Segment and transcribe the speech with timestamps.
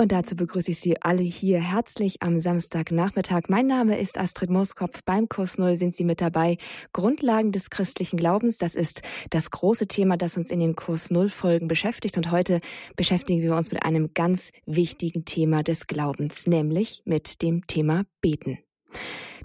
[0.00, 3.42] Und dazu begrüße ich Sie alle hier herzlich am Samstagnachmittag.
[3.48, 5.02] Mein Name ist Astrid Mooskopf.
[5.04, 6.56] Beim Kurs Null sind Sie mit dabei.
[6.92, 11.28] Grundlagen des christlichen Glaubens, das ist das große Thema, das uns in den Kurs Null
[11.28, 12.16] Folgen beschäftigt.
[12.16, 12.60] Und heute
[12.96, 18.58] beschäftigen wir uns mit einem ganz wichtigen Thema des Glaubens, nämlich mit dem Thema Beten.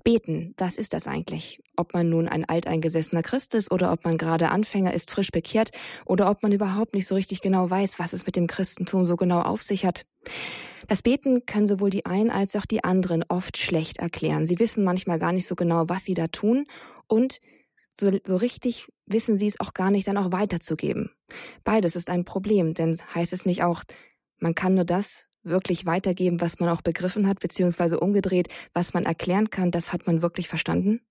[0.07, 1.61] Beten, was ist das eigentlich?
[1.75, 5.71] Ob man nun ein alteingesessener Christ ist oder ob man gerade Anfänger ist, frisch bekehrt
[6.05, 9.17] oder ob man überhaupt nicht so richtig genau weiß, was es mit dem Christentum so
[9.17, 10.05] genau auf sich hat.
[10.88, 14.45] Das Beten können sowohl die einen als auch die anderen oft schlecht erklären.
[14.45, 16.67] Sie wissen manchmal gar nicht so genau, was sie da tun
[17.07, 17.41] und
[17.93, 21.12] so, so richtig wissen sie es auch gar nicht dann auch weiterzugeben.
[21.65, 23.84] Beides ist ein Problem, denn heißt es nicht auch,
[24.39, 29.05] man kann nur das wirklich weitergeben, was man auch begriffen hat, beziehungsweise umgedreht, was man
[29.05, 31.02] erklären kann, das hat man wirklich verstanden?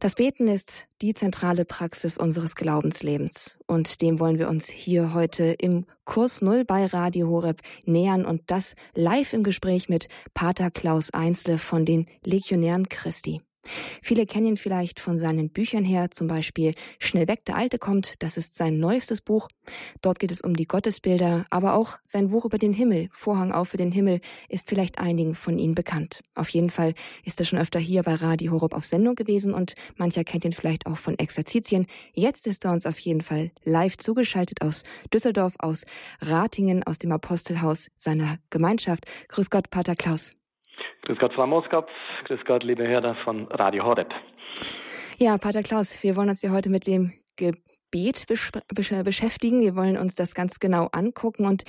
[0.00, 5.44] Das Beten ist die zentrale Praxis unseres Glaubenslebens und dem wollen wir uns hier heute
[5.44, 11.10] im Kurs Null bei Radio Horeb nähern und das live im Gespräch mit Pater Klaus
[11.10, 13.42] Einzle von den Legionären Christi.
[14.02, 18.22] Viele kennen ihn vielleicht von seinen Büchern her, zum Beispiel Schnell weg, der Alte kommt,
[18.22, 19.48] das ist sein neuestes Buch.
[20.02, 23.68] Dort geht es um die Gottesbilder, aber auch sein Buch über den Himmel, Vorhang auf
[23.68, 26.20] für den Himmel, ist vielleicht einigen von Ihnen bekannt.
[26.34, 29.74] Auf jeden Fall ist er schon öfter hier bei Radio Horeb auf Sendung gewesen und
[29.96, 31.86] mancher kennt ihn vielleicht auch von Exerzitien.
[32.12, 35.84] Jetzt ist er uns auf jeden Fall live zugeschaltet aus Düsseldorf, aus
[36.20, 39.04] Ratingen, aus dem Apostelhaus seiner Gemeinschaft.
[39.28, 40.32] Grüß Gott, Pater Klaus.
[41.04, 41.90] Grüß Gott, Frau Moskopf.
[42.24, 44.08] Grüß Gott, liebe Hörer von Radio Horeb.
[45.18, 49.60] Ja, Pater Klaus, wir wollen uns ja heute mit dem Gebet beschäftigen.
[49.60, 51.64] Wir wollen uns das ganz genau angucken und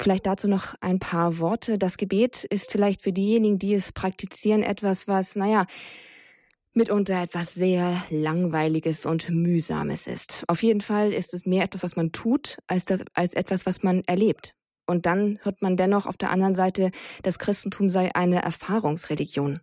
[0.00, 1.76] vielleicht dazu noch ein paar Worte.
[1.76, 5.66] Das Gebet ist vielleicht für diejenigen, die es praktizieren, etwas, was, naja,
[6.72, 10.44] mitunter etwas sehr Langweiliges und Mühsames ist.
[10.48, 13.82] Auf jeden Fall ist es mehr etwas, was man tut, als, das, als etwas, was
[13.82, 14.54] man erlebt.
[14.86, 16.90] Und dann hört man dennoch auf der anderen Seite,
[17.22, 19.60] das Christentum sei eine Erfahrungsreligion.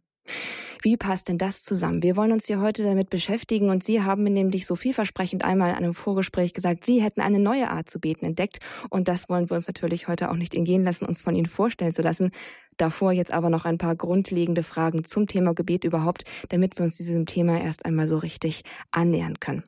[0.81, 2.03] Wie passt denn das zusammen?
[2.03, 5.71] Wir wollen uns hier heute damit beschäftigen und Sie haben mir nämlich so vielversprechend einmal
[5.71, 9.49] in einem Vorgespräch gesagt, Sie hätten eine neue Art zu beten entdeckt und das wollen
[9.49, 12.32] wir uns natürlich heute auch nicht entgehen lassen, uns von Ihnen vorstellen zu lassen.
[12.77, 16.95] Davor jetzt aber noch ein paar grundlegende Fragen zum Thema Gebet überhaupt, damit wir uns
[16.95, 19.64] diesem Thema erst einmal so richtig annähern können.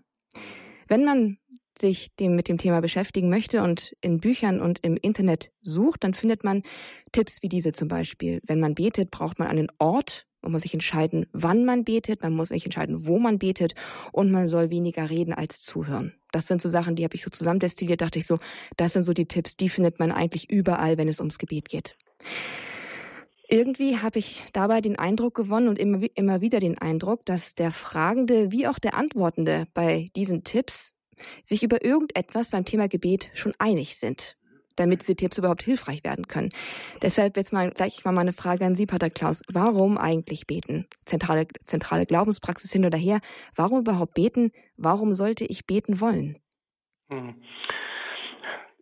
[0.88, 1.38] Wenn man
[1.81, 6.14] sich dem, mit dem Thema beschäftigen möchte und in Büchern und im Internet sucht, dann
[6.14, 6.64] findet man
[7.12, 8.40] Tipps wie diese zum Beispiel.
[8.46, 12.34] Wenn man betet, braucht man einen Ort, man muss sich entscheiden, wann man betet, man
[12.34, 13.75] muss sich entscheiden, wo man betet
[14.12, 16.14] und man soll weniger reden als zuhören.
[16.31, 18.40] Das sind so Sachen, die habe ich so zusammendestilliert, dachte ich so,
[18.78, 21.96] das sind so die Tipps, die findet man eigentlich überall, wenn es ums Gebet geht.
[23.47, 27.70] Irgendwie habe ich dabei den Eindruck gewonnen und immer, immer wieder den Eindruck, dass der
[27.70, 30.94] Fragende wie auch der Antwortende bei diesen Tipps
[31.44, 34.38] sich über irgendetwas beim Thema Gebet schon einig sind,
[34.76, 36.50] damit diese Tipps überhaupt hilfreich werden können.
[37.02, 39.42] Deshalb jetzt mal gleich mal meine Frage an Sie, Pater Klaus.
[39.52, 40.88] Warum eigentlich beten?
[41.06, 43.20] Zentrale, zentrale Glaubenspraxis hin oder her.
[43.56, 44.52] Warum überhaupt beten?
[44.78, 46.38] Warum sollte ich beten wollen?
[47.09, 47.36] Hm.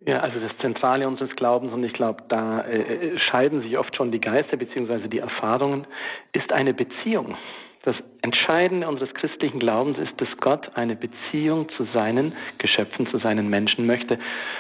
[0.06, 4.12] Ja, also das Zentrale unseres Glaubens, und ich glaube, da äh, scheiden sich oft schon
[4.12, 5.86] die Geister beziehungsweise die Erfahrungen,
[6.32, 7.36] ist eine Beziehung.
[7.84, 13.50] Das Entscheidende unseres christlichen Glaubens ist, dass Gott eine Beziehung zu seinen Geschöpfen, zu seinen
[13.50, 14.20] Menschen möchte.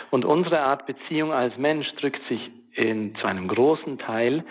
[0.10, 2.40] Und unsere Art Beziehung als Mensch drückt sich
[2.74, 4.46] in, zu einem großen Teil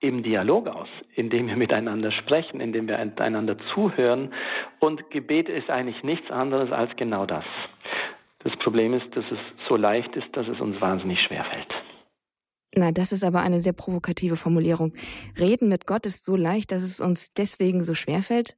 [0.00, 4.32] im Dialog aus, indem wir miteinander sprechen, indem wir einander zuhören.
[4.78, 7.44] Und Gebet ist eigentlich nichts anderes als genau das.
[8.40, 11.74] Das Problem ist, dass es so leicht ist, dass es uns wahnsinnig schwer fällt.
[12.76, 14.92] Na, das ist aber eine sehr provokative Formulierung.
[15.38, 18.56] Reden mit Gott ist so leicht, dass es uns deswegen so schwer fällt?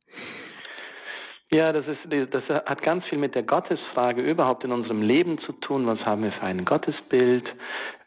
[1.51, 5.53] Ja, das ist, das hat ganz viel mit der Gottesfrage überhaupt in unserem Leben zu
[5.53, 5.87] tun.
[5.87, 7.45] Was haben wir für ein Gottesbild?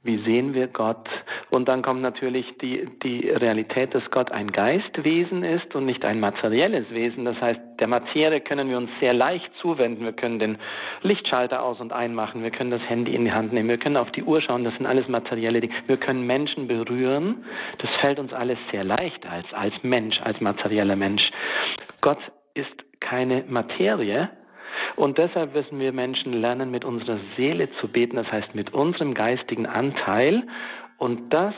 [0.02, 1.10] Wie sehen wir Gott?
[1.50, 6.22] Und dann kommt natürlich die, die Realität, dass Gott ein Geistwesen ist und nicht ein
[6.22, 7.26] materielles Wesen.
[7.26, 10.06] Das heißt, der Materie können wir uns sehr leicht zuwenden.
[10.06, 10.58] Wir können den
[11.02, 12.44] Lichtschalter aus und einmachen.
[12.44, 13.68] Wir können das Handy in die Hand nehmen.
[13.68, 14.64] Wir können auf die Uhr schauen.
[14.64, 15.74] Das sind alles materielle Dinge.
[15.88, 17.44] Wir können Menschen berühren.
[17.80, 21.30] Das fällt uns alles sehr leicht als, als Mensch, als materieller Mensch.
[22.00, 22.20] Gott
[22.54, 22.72] ist
[23.02, 24.30] keine Materie,
[24.96, 29.14] und deshalb müssen wir Menschen lernen, mit unserer Seele zu beten, das heißt mit unserem
[29.14, 30.44] geistigen Anteil.
[30.98, 31.54] Und das,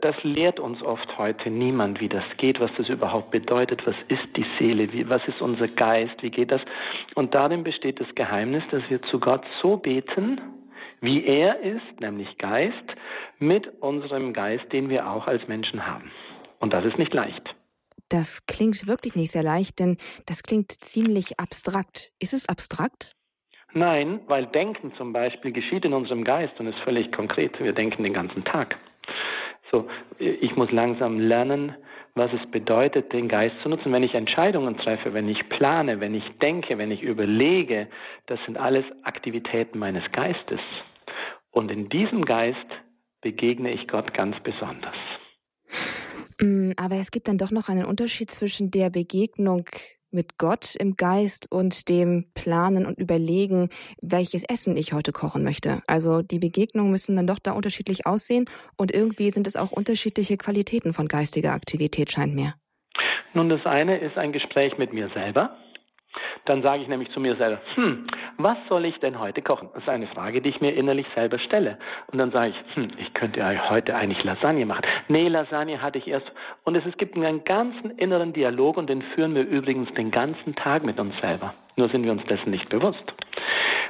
[0.00, 4.36] das lehrt uns oft heute niemand, wie das geht, was das überhaupt bedeutet, was ist
[4.36, 6.62] die Seele, wie, was ist unser Geist, wie geht das.
[7.14, 10.40] Und darin besteht das Geheimnis, dass wir zu Gott so beten,
[11.00, 12.74] wie er ist, nämlich Geist,
[13.38, 16.10] mit unserem Geist, den wir auch als Menschen haben.
[16.58, 17.54] Und das ist nicht leicht.
[18.08, 22.12] Das klingt wirklich nicht sehr leicht, denn das klingt ziemlich abstrakt.
[22.20, 23.12] Ist es abstrakt?
[23.72, 27.58] Nein, weil Denken zum Beispiel geschieht in unserem Geist und ist völlig konkret.
[27.60, 28.76] Wir denken den ganzen Tag.
[29.70, 29.88] So,
[30.18, 31.74] ich muss langsam lernen,
[32.14, 33.92] was es bedeutet, den Geist zu nutzen.
[33.92, 37.88] Wenn ich Entscheidungen treffe, wenn ich plane, wenn ich denke, wenn ich überlege,
[38.26, 40.60] das sind alles Aktivitäten meines Geistes.
[41.50, 42.66] Und in diesem Geist
[43.20, 44.96] begegne ich Gott ganz besonders.
[46.40, 49.66] Mm, aber es gibt dann doch noch einen Unterschied zwischen der Begegnung
[50.10, 53.68] mit Gott im Geist und dem Planen und Überlegen,
[54.00, 55.82] welches Essen ich heute kochen möchte.
[55.86, 58.46] Also die Begegnungen müssen dann doch da unterschiedlich aussehen
[58.76, 62.54] und irgendwie sind es auch unterschiedliche Qualitäten von geistiger Aktivität, scheint mir.
[63.34, 65.56] Nun, das eine ist ein Gespräch mit mir selber.
[66.44, 68.06] Dann sage ich nämlich zu mir selber, hm,
[68.38, 69.68] was soll ich denn heute kochen?
[69.74, 71.78] Das ist eine Frage, die ich mir innerlich selber stelle.
[72.12, 74.82] Und dann sage ich, hm, ich könnte ja heute eigentlich Lasagne machen.
[75.08, 76.30] Nee, Lasagne hatte ich erst.
[76.64, 80.54] Und es, es gibt einen ganzen inneren Dialog und den führen wir übrigens den ganzen
[80.54, 81.54] Tag mit uns selber.
[81.76, 83.04] Nur sind wir uns dessen nicht bewusst.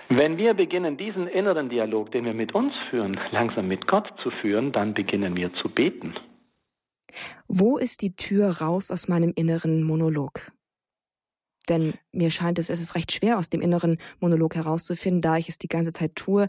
[0.08, 4.30] Wenn wir beginnen, diesen inneren Dialog, den wir mit uns führen, langsam mit Gott zu
[4.30, 6.14] führen, dann beginnen wir zu beten.
[7.48, 10.52] Wo ist die Tür raus aus meinem inneren Monolog?
[11.68, 15.48] Denn mir scheint es, es ist recht schwer, aus dem inneren Monolog herauszufinden, da ich
[15.48, 16.46] es die ganze Zeit tue.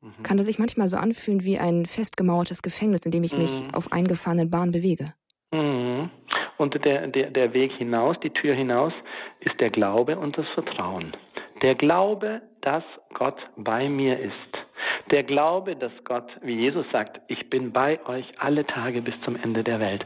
[0.00, 0.22] Mhm.
[0.22, 3.40] Kann es sich manchmal so anfühlen wie ein festgemauertes Gefängnis, in dem ich mhm.
[3.40, 5.14] mich auf eingefahrenen Bahnen bewege.
[5.52, 6.10] Mhm.
[6.58, 8.92] Und der, der, der Weg hinaus, die Tür hinaus,
[9.40, 11.16] ist der Glaube und das Vertrauen.
[11.62, 12.84] Der Glaube, dass
[13.14, 14.63] Gott bei mir ist.
[15.10, 19.36] Der Glaube, dass Gott, wie Jesus sagt, ich bin bei euch alle Tage bis zum
[19.36, 20.04] Ende der Welt.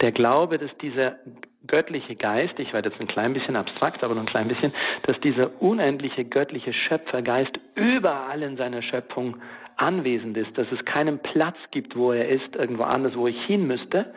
[0.00, 1.16] Der Glaube, dass dieser
[1.66, 4.72] göttliche Geist, ich werde jetzt ein klein bisschen abstrakt, aber nur ein klein bisschen,
[5.02, 9.36] dass dieser unendliche göttliche Schöpfergeist überall in seiner Schöpfung
[9.76, 13.66] anwesend ist, dass es keinen Platz gibt, wo er ist, irgendwo anders, wo ich hin
[13.66, 14.12] müsste,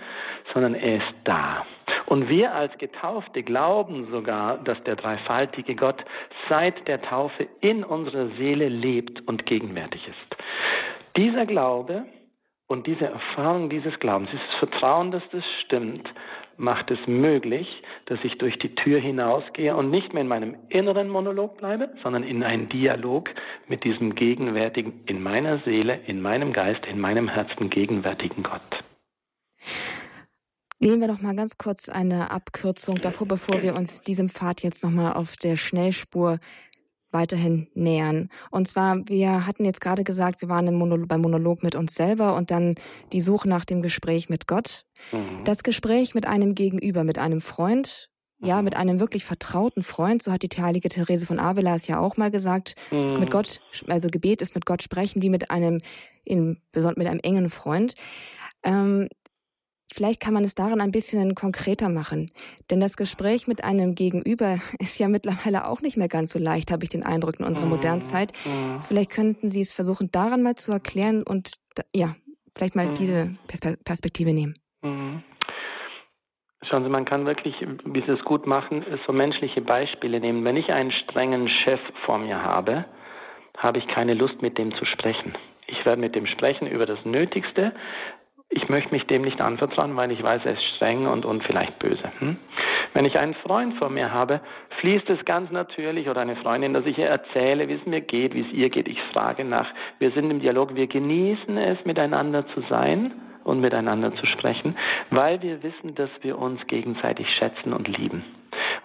[0.54, 1.66] sondern er ist da.
[2.06, 6.04] Und wir als Getaufte glauben sogar, dass der dreifaltige Gott
[6.50, 10.38] seit der Taufe in unserer Seele lebt und gegenwärtig ist.
[11.18, 12.06] Dieser Glaube
[12.68, 16.08] und diese Erfahrung dieses Glaubens, dieses Vertrauen, dass das stimmt,
[16.58, 17.68] macht es möglich,
[18.06, 22.24] dass ich durch die Tür hinausgehe und nicht mehr in meinem inneren Monolog bleibe, sondern
[22.24, 23.30] in einen Dialog
[23.68, 28.62] mit diesem gegenwärtigen, in meiner Seele, in meinem Geist, in meinem Herzen gegenwärtigen Gott.
[30.82, 34.84] Nehmen wir noch mal ganz kurz eine Abkürzung davor, bevor wir uns diesem Pfad jetzt
[34.84, 36.40] noch mal auf der Schnellspur
[37.12, 38.30] weiterhin nähern.
[38.50, 41.94] Und zwar, wir hatten jetzt gerade gesagt, wir waren im Monolog, beim Monolog mit uns
[41.94, 42.74] selber und dann
[43.14, 44.86] die Suche nach dem Gespräch mit Gott.
[45.12, 45.44] Mhm.
[45.44, 48.64] Das Gespräch mit einem Gegenüber, mit einem Freund, ja, mhm.
[48.64, 52.18] mit einem wirklich vertrauten Freund, so hat die heilige Therese von Avila es ja auch
[52.18, 53.20] mal gesagt, mhm.
[53.20, 55.82] mit Gott, also Gebet ist mit Gott sprechen, wie mit einem,
[56.24, 57.94] in, mit einem engen Freund.
[58.64, 59.10] Ähm,
[59.94, 62.32] Vielleicht kann man es daran ein bisschen konkreter machen.
[62.70, 66.72] Denn das Gespräch mit einem Gegenüber ist ja mittlerweile auch nicht mehr ganz so leicht,
[66.72, 68.06] habe ich den Eindruck in unserer modernen mhm.
[68.06, 68.32] Zeit.
[68.46, 68.82] Mhm.
[68.82, 71.52] Vielleicht könnten Sie es versuchen, daran mal zu erklären und
[71.94, 72.16] ja,
[72.56, 73.38] vielleicht mal diese mhm.
[73.84, 74.56] Perspektive nehmen.
[76.64, 80.46] Schauen Sie, man kann wirklich, wie Sie es gut machen, so menschliche Beispiele nehmen.
[80.46, 82.86] Wenn ich einen strengen Chef vor mir habe,
[83.58, 85.34] habe ich keine Lust, mit dem zu sprechen.
[85.68, 87.74] Ich werde mit dem sprechen über das Nötigste,
[88.52, 91.80] ich möchte mich dem nicht anvertrauen, weil ich weiß, er ist streng und, und vielleicht
[91.80, 92.12] böse.
[92.20, 92.38] Hm?
[92.94, 94.42] Wenn ich einen Freund vor mir habe,
[94.82, 98.34] fließt es ganz natürlich oder eine Freundin, dass ich ihr erzähle, wie es mir geht,
[98.34, 98.90] wie es ihr geht.
[98.90, 99.68] Ich frage nach.
[100.00, 103.14] Wir sind im Dialog, wir genießen es, miteinander zu sein
[103.46, 104.78] und miteinander zu sprechen,
[105.10, 108.24] weil wir wissen, dass wir uns gegenseitig schätzen und lieben.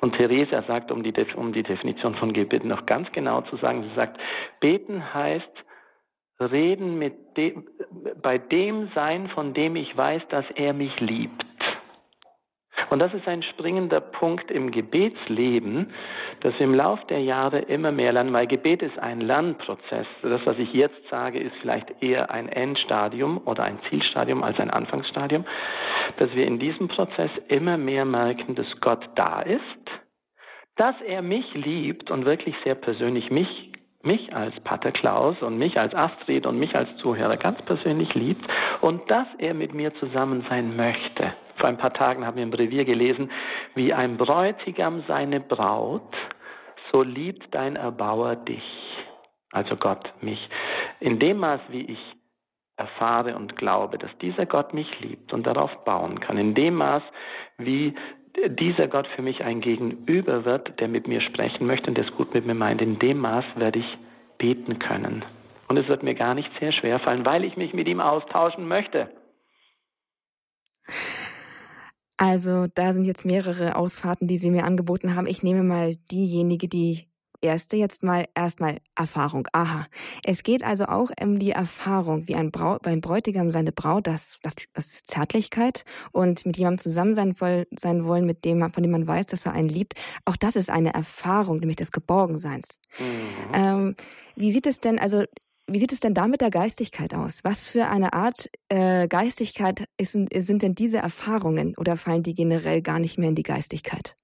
[0.00, 3.82] Und Theresa sagt, um die, um die Definition von Gebet noch ganz genau zu sagen,
[3.82, 4.20] sie sagt,
[4.60, 5.64] beten heißt,
[6.40, 7.64] reden mit dem,
[8.22, 11.44] bei dem sein, von dem ich weiß, dass er mich liebt.
[12.90, 15.92] Und das ist ein springender Punkt im Gebetsleben,
[16.40, 20.06] dass wir im Lauf der Jahre immer mehr lernen, weil Gebet ist ein Lernprozess.
[20.22, 24.70] Das, was ich jetzt sage, ist vielleicht eher ein Endstadium oder ein Zielstadium als ein
[24.70, 25.44] Anfangsstadium,
[26.18, 29.60] dass wir in diesem Prozess immer mehr merken, dass Gott da ist,
[30.76, 33.65] dass er mich liebt und wirklich sehr persönlich mich
[34.06, 38.44] mich als Pater Klaus und mich als Astrid und mich als Zuhörer ganz persönlich liebt
[38.80, 41.34] und dass er mit mir zusammen sein möchte.
[41.56, 43.30] Vor ein paar Tagen haben wir im Brevier gelesen,
[43.74, 46.14] wie ein Bräutigam seine Braut,
[46.92, 48.62] so liebt dein Erbauer dich,
[49.52, 50.38] also Gott mich.
[51.00, 51.98] In dem Maß, wie ich
[52.76, 57.02] erfahre und glaube, dass dieser Gott mich liebt und darauf bauen kann, in dem Maß,
[57.58, 57.94] wie
[58.48, 62.34] dieser Gott für mich ein Gegenüber wird, der mit mir sprechen möchte und es gut
[62.34, 63.98] mit mir meint, in dem Maß werde ich
[64.38, 65.24] beten können.
[65.68, 68.68] Und es wird mir gar nicht sehr schwer fallen, weil ich mich mit ihm austauschen
[68.68, 69.10] möchte.
[72.16, 75.26] Also da sind jetzt mehrere Ausfahrten, die Sie mir angeboten haben.
[75.26, 77.08] Ich nehme mal diejenige, die
[77.40, 79.46] Erste jetzt mal erstmal Erfahrung.
[79.52, 79.86] Aha.
[80.24, 84.38] Es geht also auch um die Erfahrung, wie ein, Brau ein Bräutigam seine Braut, das,
[84.42, 88.82] das, das ist Zärtlichkeit und mit jemandem zusammen sein, voll, sein wollen, mit dem, von
[88.82, 89.94] dem man weiß, dass er einen liebt.
[90.24, 92.80] Auch das ist eine Erfahrung, nämlich des Geborgenseins.
[92.98, 93.54] Mhm.
[93.54, 93.96] Ähm,
[94.36, 95.24] wie sieht es denn, also
[95.68, 97.40] wie sieht es denn da mit der Geistigkeit aus?
[97.42, 102.82] Was für eine Art äh, Geistigkeit ist, sind denn diese Erfahrungen oder fallen die generell
[102.82, 104.16] gar nicht mehr in die Geistigkeit?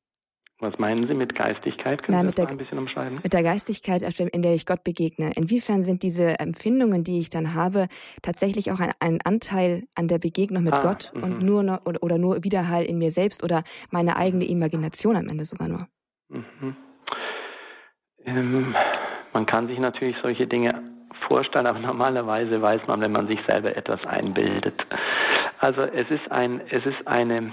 [0.63, 2.05] Was meinen Sie mit Geistigkeit?
[2.05, 3.19] Können Nein, Sie mit das der, ein bisschen umschreiben?
[3.21, 5.33] Mit der Geistigkeit, in der ich Gott begegne.
[5.35, 7.89] Inwiefern sind diese Empfindungen, die ich dann habe,
[8.23, 11.47] tatsächlich auch ein, ein Anteil an der Begegnung mit ah, Gott m und mhm.
[11.47, 15.43] nur noch, oder, oder, nur Widerhall in mir selbst oder meine eigene Imagination am Ende
[15.43, 15.89] sogar nur?
[16.29, 16.77] Mhm.
[18.25, 18.77] Ähm,
[19.33, 20.81] man kann sich natürlich solche Dinge
[21.27, 24.81] vorstellen, aber normalerweise weiß man, wenn man sich selber etwas einbildet.
[25.59, 27.53] Also es ist ein, es ist eine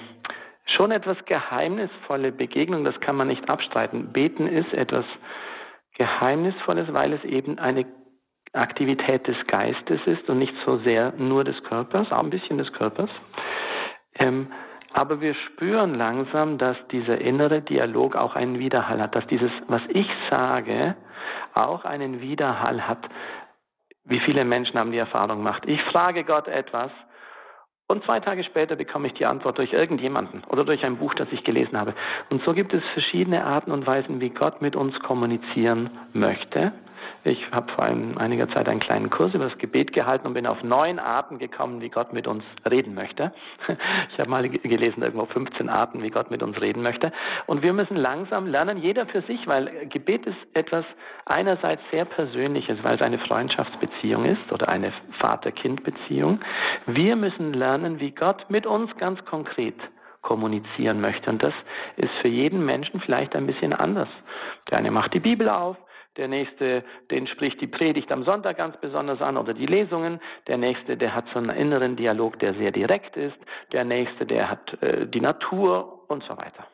[0.79, 4.13] schon etwas geheimnisvolle Begegnung, das kann man nicht abstreiten.
[4.13, 5.03] Beten ist etwas
[5.97, 7.85] Geheimnisvolles, weil es eben eine
[8.53, 12.71] Aktivität des Geistes ist und nicht so sehr nur des Körpers, auch ein bisschen des
[12.71, 13.09] Körpers.
[14.15, 14.53] Ähm,
[14.93, 19.81] aber wir spüren langsam, dass dieser innere Dialog auch einen Widerhall hat, dass dieses, was
[19.89, 20.95] ich sage,
[21.55, 23.05] auch einen Widerhall hat.
[24.05, 25.63] Wie viele Menschen haben die Erfahrung gemacht?
[25.65, 26.89] Ich frage Gott etwas
[27.89, 31.27] und zwei Tage später bekomme ich die Antwort durch irgendjemanden oder durch ein Buch, das
[31.31, 31.95] ich gelesen habe.
[32.29, 36.71] Und so gibt es verschiedene Arten und Weisen, wie Gott mit uns kommunizieren möchte.
[37.23, 40.63] Ich habe vor einiger Zeit einen kleinen Kurs über das Gebet gehalten und bin auf
[40.63, 43.33] neun Arten gekommen, wie Gott mit uns reden möchte.
[44.11, 47.13] Ich habe mal gelesen, irgendwo 15 Arten, wie Gott mit uns reden möchte.
[47.45, 50.83] Und wir müssen langsam lernen, jeder für sich, weil Gebet ist etwas
[51.25, 56.41] einerseits sehr Persönliches, weil es eine Freundschaftsbeziehung ist oder eine Vater-Kind-Beziehung.
[56.85, 59.75] Wir müssen lernen, wie Gott mit uns ganz konkret
[60.21, 61.29] kommunizieren möchte.
[61.29, 61.53] Und das
[61.97, 64.09] ist für jeden Menschen vielleicht ein bisschen anders.
[64.69, 65.77] Der eine macht die Bibel auf,
[66.19, 70.57] der nächste, den spricht die Predigt am Sonntag ganz besonders an oder die Lesungen, der
[70.57, 73.37] nächste, der hat so einen inneren Dialog, der sehr direkt ist,
[73.71, 76.67] der nächste, der hat äh, die Natur und so weiter.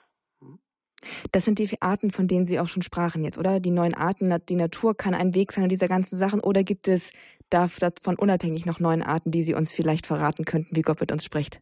[1.32, 3.60] Das sind die Arten, von denen Sie auch schon sprachen jetzt, oder?
[3.60, 6.88] Die neuen Arten, die Natur kann ein Weg sein an dieser ganzen Sachen, oder gibt
[6.88, 7.12] es
[7.52, 11.24] davon unabhängig noch neuen Arten, die Sie uns vielleicht verraten könnten, wie Gott mit uns
[11.24, 11.62] spricht?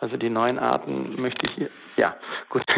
[0.00, 2.16] Also die neuen Arten möchte ich hier, ja,
[2.48, 2.64] gut.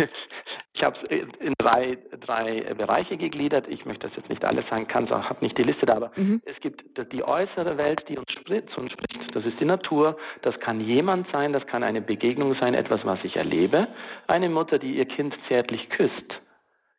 [0.74, 3.68] Ich habe es in drei, drei Bereiche gegliedert.
[3.68, 6.40] Ich möchte das jetzt nicht alles sagen, kann habe nicht die Liste da, aber mhm.
[6.46, 9.36] es gibt die äußere Welt, die uns zu uns spricht.
[9.36, 10.16] Das ist die Natur.
[10.40, 13.86] Das kann jemand sein, das kann eine Begegnung sein, etwas, was ich erlebe.
[14.26, 16.40] Eine Mutter, die ihr Kind zärtlich küsst,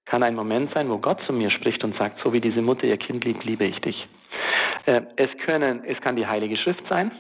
[0.06, 2.86] kann ein Moment sein, wo Gott zu mir spricht und sagt, so wie diese Mutter
[2.86, 4.08] ihr Kind liebt, liebe ich dich.
[4.86, 7.12] Äh, es können, es kann die Heilige Schrift sein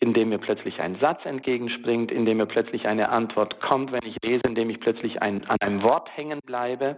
[0.00, 4.42] indem mir plötzlich ein Satz entgegenspringt, indem mir plötzlich eine Antwort kommt, wenn ich lese,
[4.46, 6.96] indem ich plötzlich ein, an einem Wort hängen bleibe.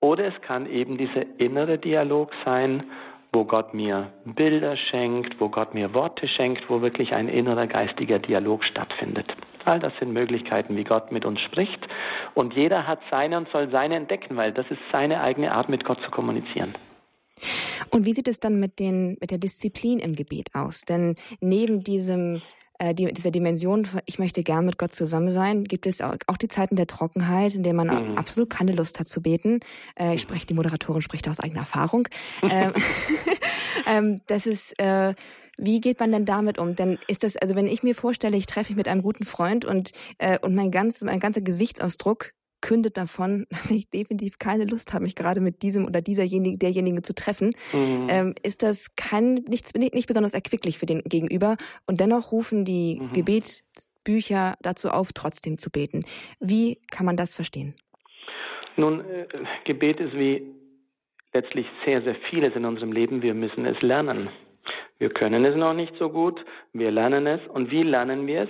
[0.00, 2.84] Oder es kann eben dieser innere Dialog sein,
[3.32, 8.18] wo Gott mir Bilder schenkt, wo Gott mir Worte schenkt, wo wirklich ein innerer geistiger
[8.18, 9.26] Dialog stattfindet.
[9.64, 11.86] All das sind Möglichkeiten, wie Gott mit uns spricht.
[12.34, 15.84] Und jeder hat seine und soll seine entdecken, weil das ist seine eigene Art, mit
[15.84, 16.74] Gott zu kommunizieren.
[17.90, 20.82] Und wie sieht es dann mit, den, mit der Disziplin im Gebet aus?
[20.82, 22.42] Denn neben diesem
[22.80, 26.38] äh, die, dieser Dimension, ich möchte gern mit Gott zusammen sein, gibt es auch, auch
[26.38, 28.18] die Zeiten der Trockenheit, in denen man mhm.
[28.18, 29.60] absolut keine Lust hat zu beten.
[29.98, 32.08] Äh, ich spreche, die Moderatorin spricht aus eigener Erfahrung.
[32.42, 32.72] ähm,
[33.86, 35.14] ähm, das ist, äh,
[35.58, 36.74] wie geht man denn damit um?
[36.74, 39.66] Denn ist das, also wenn ich mir vorstelle, ich treffe mich mit einem guten Freund
[39.66, 44.92] und, äh, und mein, ganz, mein ganzer Gesichtsausdruck kündet davon, dass ich definitiv keine Lust
[44.92, 48.06] habe, mich gerade mit diesem oder dieserjenigen, derjenigen zu treffen, mhm.
[48.08, 51.56] ähm, ist das kein, nicht, nicht besonders erquicklich für den Gegenüber.
[51.86, 53.12] Und dennoch rufen die mhm.
[53.12, 56.04] Gebetsbücher dazu auf, trotzdem zu beten.
[56.38, 57.74] Wie kann man das verstehen?
[58.76, 59.26] Nun, äh,
[59.64, 60.54] Gebet ist wie
[61.32, 63.22] letztlich sehr, sehr vieles in unserem Leben.
[63.22, 64.30] Wir müssen es lernen.
[64.98, 66.44] Wir können es noch nicht so gut.
[66.72, 67.40] Wir lernen es.
[67.48, 68.48] Und wie lernen wir es?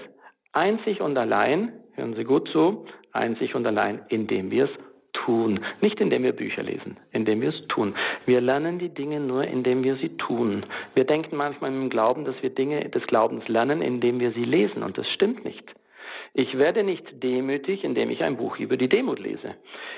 [0.52, 4.70] Einzig und allein, hören Sie gut zu, einzig und allein, indem wir es
[5.12, 5.60] tun.
[5.80, 7.94] Nicht indem wir Bücher lesen, indem wir es tun.
[8.26, 10.64] Wir lernen die Dinge nur, indem wir sie tun.
[10.94, 14.82] Wir denken manchmal im Glauben, dass wir Dinge des Glaubens lernen, indem wir sie lesen.
[14.82, 15.64] Und das stimmt nicht.
[16.32, 19.56] Ich werde nicht demütig, indem ich ein Buch über die Demut lese.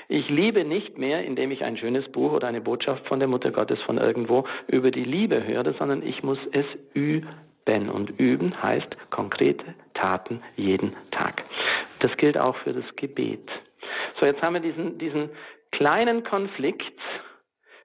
[0.09, 3.51] Ich liebe nicht mehr, indem ich ein schönes Buch oder eine Botschaft von der Mutter
[3.51, 7.27] Gottes von irgendwo über die Liebe höre, sondern ich muss es üben.
[7.65, 11.43] Und üben heißt konkrete Taten jeden Tag.
[11.99, 13.49] Das gilt auch für das Gebet.
[14.19, 15.29] So, jetzt haben wir diesen, diesen
[15.71, 16.99] kleinen Konflikt.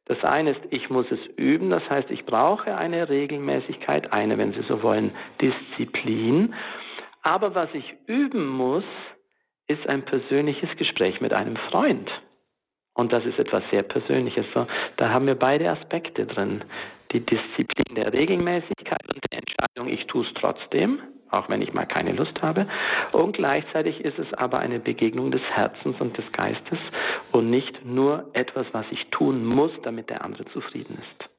[0.06, 4.52] Das eine ist, ich muss es üben, das heißt, ich brauche eine Regelmäßigkeit, eine, wenn
[4.52, 6.54] Sie so wollen, Disziplin.
[7.23, 8.85] Aber was ich üben muss,
[9.68, 12.11] ist ein persönliches Gespräch mit einem Freund.
[12.94, 14.47] Und das ist etwas sehr Persönliches.
[14.54, 14.66] So,
[14.97, 16.64] da haben wir beide Aspekte drin.
[17.12, 21.00] Die Disziplin der Regelmäßigkeit und der Entscheidung, ich tue es trotzdem,
[21.31, 22.69] auch wenn ich mal keine Lust habe.
[23.12, 26.79] Und gleichzeitig ist es aber eine Begegnung des Herzens und des Geistes
[27.33, 31.31] und nicht nur etwas, was ich tun muss, damit der andere zufrieden ist.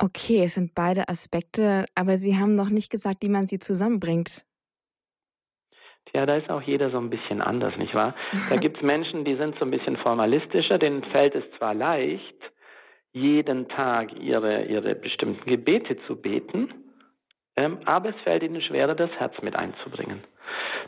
[0.00, 4.44] Okay, es sind beide Aspekte, aber Sie haben noch nicht gesagt, wie man sie zusammenbringt.
[6.14, 8.14] Ja, da ist auch jeder so ein bisschen anders, nicht wahr?
[8.48, 12.36] Da gibt es Menschen, die sind so ein bisschen formalistischer, denen fällt es zwar leicht,
[13.20, 16.72] jeden Tag ihre, ihre bestimmten Gebete zu beten,
[17.56, 20.22] ähm, aber es fällt ihnen schwerer, das Herz mit einzubringen.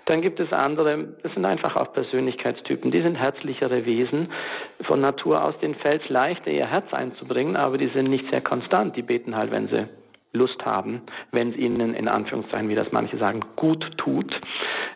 [0.06, 4.32] Dann gibt es andere, das sind einfach auch Persönlichkeitstypen, die sind herzlichere Wesen
[4.82, 8.40] von Natur aus, denen fällt es leichter, ihr Herz einzubringen, aber die sind nicht sehr
[8.40, 9.88] konstant, die beten halt, wenn sie
[10.32, 14.32] Lust haben, wenn es ihnen in Anführungszeichen, wie das manche sagen, gut tut.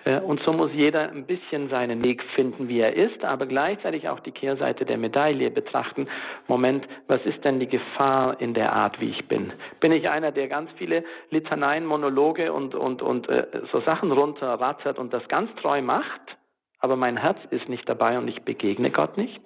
[0.05, 4.09] Äh, und so muss jeder ein bisschen seinen Weg finden, wie er ist, aber gleichzeitig
[4.09, 6.07] auch die Kehrseite der Medaille betrachten.
[6.47, 9.53] Moment, was ist denn die Gefahr in der Art, wie ich bin?
[9.81, 14.99] Bin ich einer, der ganz viele Litaneien, Monologe und, und, und äh, so Sachen runterrattert
[14.99, 16.37] und das ganz treu macht,
[16.79, 19.43] aber mein Herz ist nicht dabei und ich begegne Gott nicht?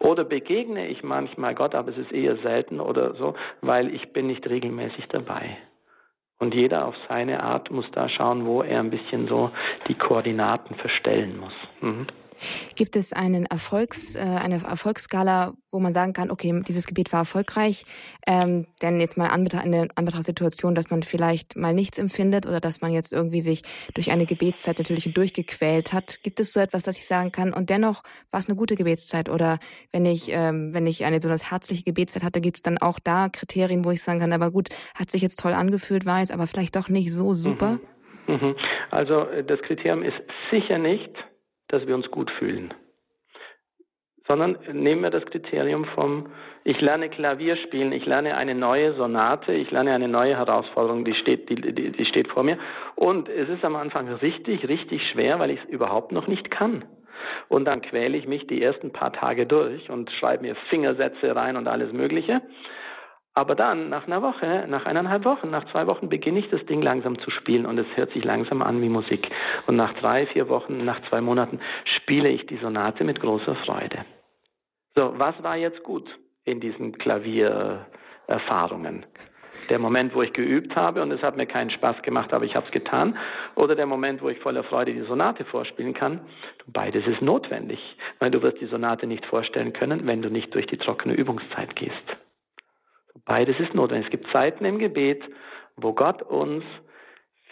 [0.00, 4.26] Oder begegne ich manchmal Gott, aber es ist eher selten oder so, weil ich bin
[4.26, 5.58] nicht regelmäßig dabei.
[6.38, 9.50] Und jeder auf seine Art muss da schauen, wo er ein bisschen so
[9.88, 11.52] die Koordinaten verstellen muss.
[11.82, 12.06] Mhm.
[12.74, 17.20] Gibt es einen Erfolgs, äh, eine Erfolgsskala, wo man sagen kann, okay, dieses Gebet war
[17.20, 17.84] erfolgreich,
[18.26, 22.60] ähm, denn jetzt mal an eine Anbetracht Situation, dass man vielleicht mal nichts empfindet oder
[22.60, 23.62] dass man jetzt irgendwie sich
[23.94, 26.22] durch eine Gebetszeit natürlich durchgequält hat.
[26.22, 29.28] Gibt es so etwas, dass ich sagen kann und dennoch war es eine gute Gebetszeit
[29.28, 29.58] oder
[29.92, 33.28] wenn ich, ähm, wenn ich eine besonders herzliche Gebetszeit hatte, gibt es dann auch da
[33.28, 36.46] Kriterien, wo ich sagen kann, aber gut, hat sich jetzt toll angefühlt, war es aber
[36.46, 37.72] vielleicht doch nicht so super?
[37.72, 37.80] Mhm.
[38.30, 38.56] Mhm.
[38.90, 40.16] Also äh, das Kriterium ist
[40.50, 41.10] sicher nicht,
[41.72, 42.74] dass wir uns gut fühlen.
[44.26, 46.26] Sondern nehmen wir das Kriterium vom,
[46.62, 51.14] ich lerne Klavier spielen, ich lerne eine neue Sonate, ich lerne eine neue Herausforderung, die
[51.14, 52.58] steht, die, die, die steht vor mir.
[52.94, 56.84] Und es ist am Anfang richtig, richtig schwer, weil ich es überhaupt noch nicht kann.
[57.48, 61.56] Und dann quäle ich mich die ersten paar Tage durch und schreibe mir Fingersätze rein
[61.56, 62.40] und alles Mögliche.
[63.40, 66.82] Aber dann, nach einer Woche, nach eineinhalb Wochen, nach zwei Wochen beginne ich das Ding
[66.82, 69.30] langsam zu spielen und es hört sich langsam an wie Musik.
[69.66, 71.58] Und nach drei, vier Wochen, nach zwei Monaten
[71.96, 74.04] spiele ich die Sonate mit großer Freude.
[74.94, 76.06] So, was war jetzt gut
[76.44, 79.06] in diesen Klaviererfahrungen?
[79.70, 82.54] Der Moment, wo ich geübt habe und es hat mir keinen Spaß gemacht, aber ich
[82.54, 83.16] habe es getan.
[83.54, 86.20] Oder der Moment, wo ich voller Freude die Sonate vorspielen kann.
[86.66, 87.80] Beides ist notwendig,
[88.18, 91.74] weil du wirst die Sonate nicht vorstellen können, wenn du nicht durch die trockene Übungszeit
[91.74, 92.18] gehst.
[93.24, 94.06] Beides ist notwendig.
[94.06, 95.22] Es gibt Zeiten im Gebet,
[95.76, 96.64] wo Gott uns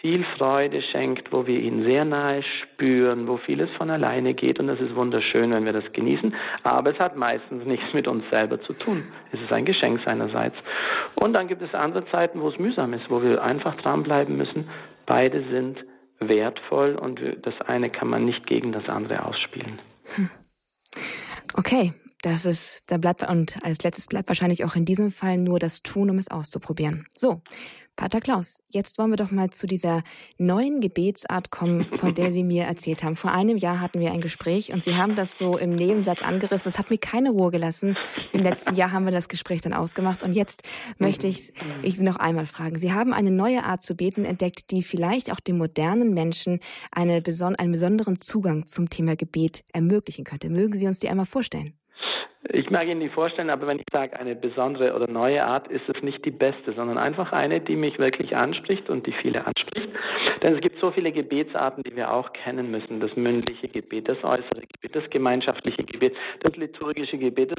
[0.01, 4.69] viel Freude schenkt, wo wir ihn sehr nahe spüren, wo vieles von alleine geht und
[4.69, 6.35] das ist wunderschön, wenn wir das genießen.
[6.63, 9.05] Aber es hat meistens nichts mit uns selber zu tun.
[9.33, 10.57] Es ist ein Geschenk seinerseits.
[11.17, 14.71] Und dann gibt es andere Zeiten, wo es mühsam ist, wo wir einfach dranbleiben müssen.
[15.07, 15.79] Beide sind
[16.21, 19.81] wertvoll und das eine kann man nicht gegen das andere ausspielen.
[20.15, 20.31] Hm.
[21.57, 25.59] Okay, das ist, da bleibt, und als letztes bleibt wahrscheinlich auch in diesem Fall nur
[25.59, 27.07] das Tun, um es auszuprobieren.
[27.15, 27.43] So.
[27.99, 30.05] Pater Klaus, jetzt wollen wir doch mal zu dieser
[30.39, 33.17] neuen Gebetsart kommen, von der Sie mir erzählt haben.
[33.17, 36.71] Vor einem Jahr hatten wir ein Gespräch und Sie haben das so im Nebensatz angerissen.
[36.71, 37.97] Das hat mir keine Ruhe gelassen.
[38.33, 40.63] Im letzten Jahr haben wir das Gespräch dann ausgemacht und jetzt
[40.99, 41.53] möchte ich,
[41.83, 42.79] ich Sie noch einmal fragen.
[42.79, 46.61] Sie haben eine neue Art zu beten entdeckt, die vielleicht auch dem modernen Menschen
[46.93, 47.21] eine
[47.59, 50.51] einen besonderen Zugang zum Thema Gebet ermöglichen könnte.
[50.51, 51.75] Mögen Sie uns die einmal vorstellen?
[52.51, 55.89] Ich mag Ihnen die vorstellen, aber wenn ich sage eine besondere oder neue Art, ist
[55.89, 59.89] es nicht die beste, sondern einfach eine, die mich wirklich anspricht und die viele anspricht.
[60.43, 63.01] Denn es gibt so viele Gebetsarten, die wir auch kennen müssen.
[63.01, 67.53] Das mündliche Gebet, das äußere Gebet, das gemeinschaftliche Gebet, das liturgische Gebet,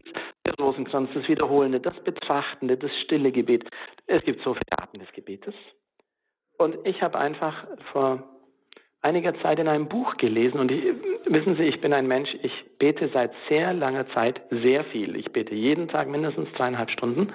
[0.43, 3.69] das, Rosenkranz, das Wiederholende, das Betrachtende, das stille Gebet.
[4.07, 5.53] Es gibt so viele Arten des Gebetes.
[6.57, 8.23] Und ich habe einfach vor
[9.01, 10.83] einiger Zeit in einem Buch gelesen und ich,
[11.25, 15.15] wissen Sie, ich bin ein Mensch, ich bete seit sehr langer Zeit sehr viel.
[15.15, 17.31] Ich bete jeden Tag mindestens dreieinhalb Stunden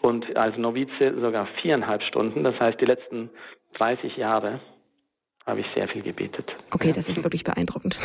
[0.00, 2.44] und als Novize sogar viereinhalb Stunden.
[2.44, 3.30] Das heißt, die letzten
[3.74, 4.60] 30 Jahre
[5.46, 6.50] habe ich sehr viel gebetet.
[6.72, 7.98] Okay, das ist wirklich beeindruckend.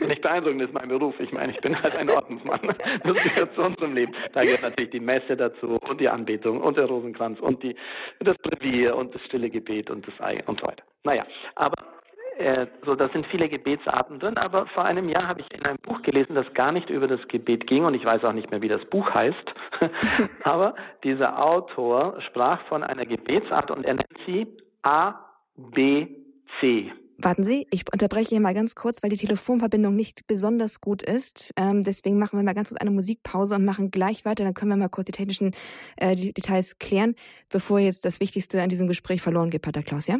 [0.06, 1.18] Nicht beeindruckend ist mein Beruf.
[1.18, 2.60] Ich meine, ich bin halt ein Ordensmann.
[3.02, 4.14] Das gehört zu unserem Leben.
[4.32, 7.74] Da gehört natürlich die Messe dazu und die Anbetung und der Rosenkranz und die,
[8.20, 10.84] das Brevier und das stille Gebet und das Ei und so weiter.
[11.02, 11.74] Naja, aber
[12.38, 15.78] äh, so, da sind viele Gebetsarten drin, aber vor einem Jahr habe ich in einem
[15.78, 18.60] Buch gelesen, das gar nicht über das Gebet ging und ich weiß auch nicht mehr,
[18.60, 19.54] wie das Buch heißt.
[20.42, 24.46] aber dieser Autor sprach von einer Gebetsart und er nennt sie
[24.82, 25.14] A,
[25.56, 26.06] B,
[26.60, 26.92] C.
[27.16, 31.52] Warten Sie, ich unterbreche hier mal ganz kurz, weil die Telefonverbindung nicht besonders gut ist.
[31.56, 34.42] Ähm, deswegen machen wir mal ganz kurz eine Musikpause und machen gleich weiter.
[34.42, 35.54] Dann können wir mal kurz die technischen
[35.96, 37.14] äh, die Details klären,
[37.50, 40.18] bevor jetzt das Wichtigste an diesem Gespräch verloren geht, Pater Klaus, ja?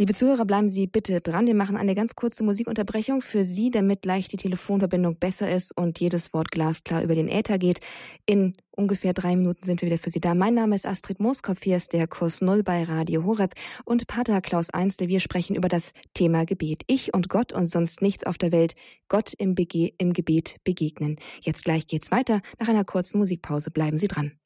[0.00, 1.48] Liebe Zuhörer, bleiben Sie bitte dran.
[1.48, 5.98] Wir machen eine ganz kurze Musikunterbrechung für Sie, damit gleich die Telefonverbindung besser ist und
[5.98, 7.80] jedes Wort glasklar über den Äther geht.
[8.24, 10.36] In ungefähr drei Minuten sind wir wieder für Sie da.
[10.36, 11.64] Mein Name ist Astrid Mooskopf.
[11.64, 15.08] Hier ist der Kurs Null bei Radio Horeb und Pater Klaus Einzel.
[15.08, 16.84] Wir sprechen über das Thema Gebet.
[16.86, 18.76] Ich und Gott und sonst nichts auf der Welt.
[19.08, 21.16] Gott im, Bege im Gebet begegnen.
[21.40, 22.40] Jetzt gleich geht's weiter.
[22.60, 24.37] Nach einer kurzen Musikpause bleiben Sie dran.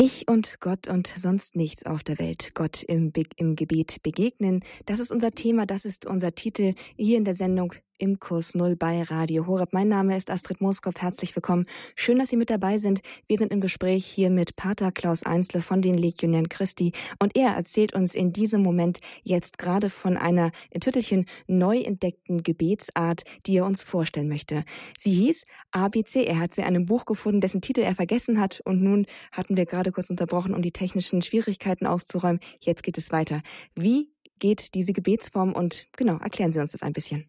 [0.00, 2.52] Ich und Gott und sonst nichts auf der Welt.
[2.54, 4.62] Gott im, Be im Gebet begegnen.
[4.86, 8.76] Das ist unser Thema, das ist unser Titel hier in der Sendung im Kurs Null
[8.76, 9.72] bei Radio Horeb.
[9.72, 10.94] Mein Name ist Astrid Moskow.
[10.96, 11.66] Herzlich willkommen.
[11.94, 13.00] Schön, dass Sie mit dabei sind.
[13.26, 17.50] Wir sind im Gespräch hier mit Pater Klaus Einzle von den Legionären Christi und er
[17.50, 23.56] erzählt uns in diesem Moment jetzt gerade von einer in Tüttelchen neu entdeckten Gebetsart, die
[23.56, 24.64] er uns vorstellen möchte.
[24.98, 26.24] Sie hieß ABC.
[26.24, 29.56] Er hat sie in einem Buch gefunden, dessen Titel er vergessen hat und nun hatten
[29.56, 32.40] wir gerade kurz unterbrochen, um die technischen Schwierigkeiten auszuräumen.
[32.60, 33.42] Jetzt geht es weiter.
[33.74, 37.26] Wie geht diese Gebetsform und genau, erklären Sie uns das ein bisschen.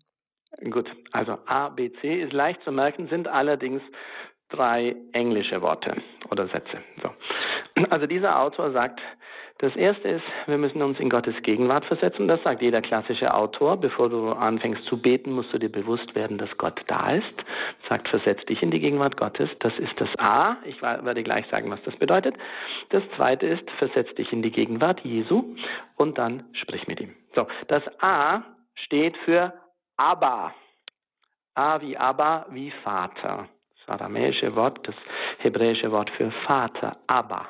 [0.70, 3.82] Gut, also A, B, C ist leicht zu merken, sind allerdings
[4.50, 5.96] drei englische Worte
[6.32, 6.82] oder Sätze.
[7.02, 7.10] So.
[7.90, 9.00] Also dieser Autor sagt,
[9.60, 12.30] das erste ist, wir müssen uns in Gottes Gegenwart versetzen.
[12.30, 13.76] Das sagt jeder klassische Autor.
[13.76, 17.26] Bevor du anfängst zu beten, musst du dir bewusst werden, dass Gott da ist.
[17.90, 19.50] Sagt, versetz dich in die Gegenwart Gottes.
[19.60, 20.56] Das ist das A.
[20.64, 22.36] Ich werde gleich sagen, was das bedeutet.
[22.92, 25.56] Das zweite ist, versetz dich in die Gegenwart Jesu
[25.98, 27.14] und dann sprich mit ihm.
[27.36, 27.46] So.
[27.68, 28.44] Das A
[28.76, 29.54] steht für
[30.00, 30.54] Abba.
[31.56, 33.50] A wie Abba, wie Vater.
[33.76, 34.96] Das aramäische Wort, das
[35.40, 37.46] hebräische Wort für Vater, Abba.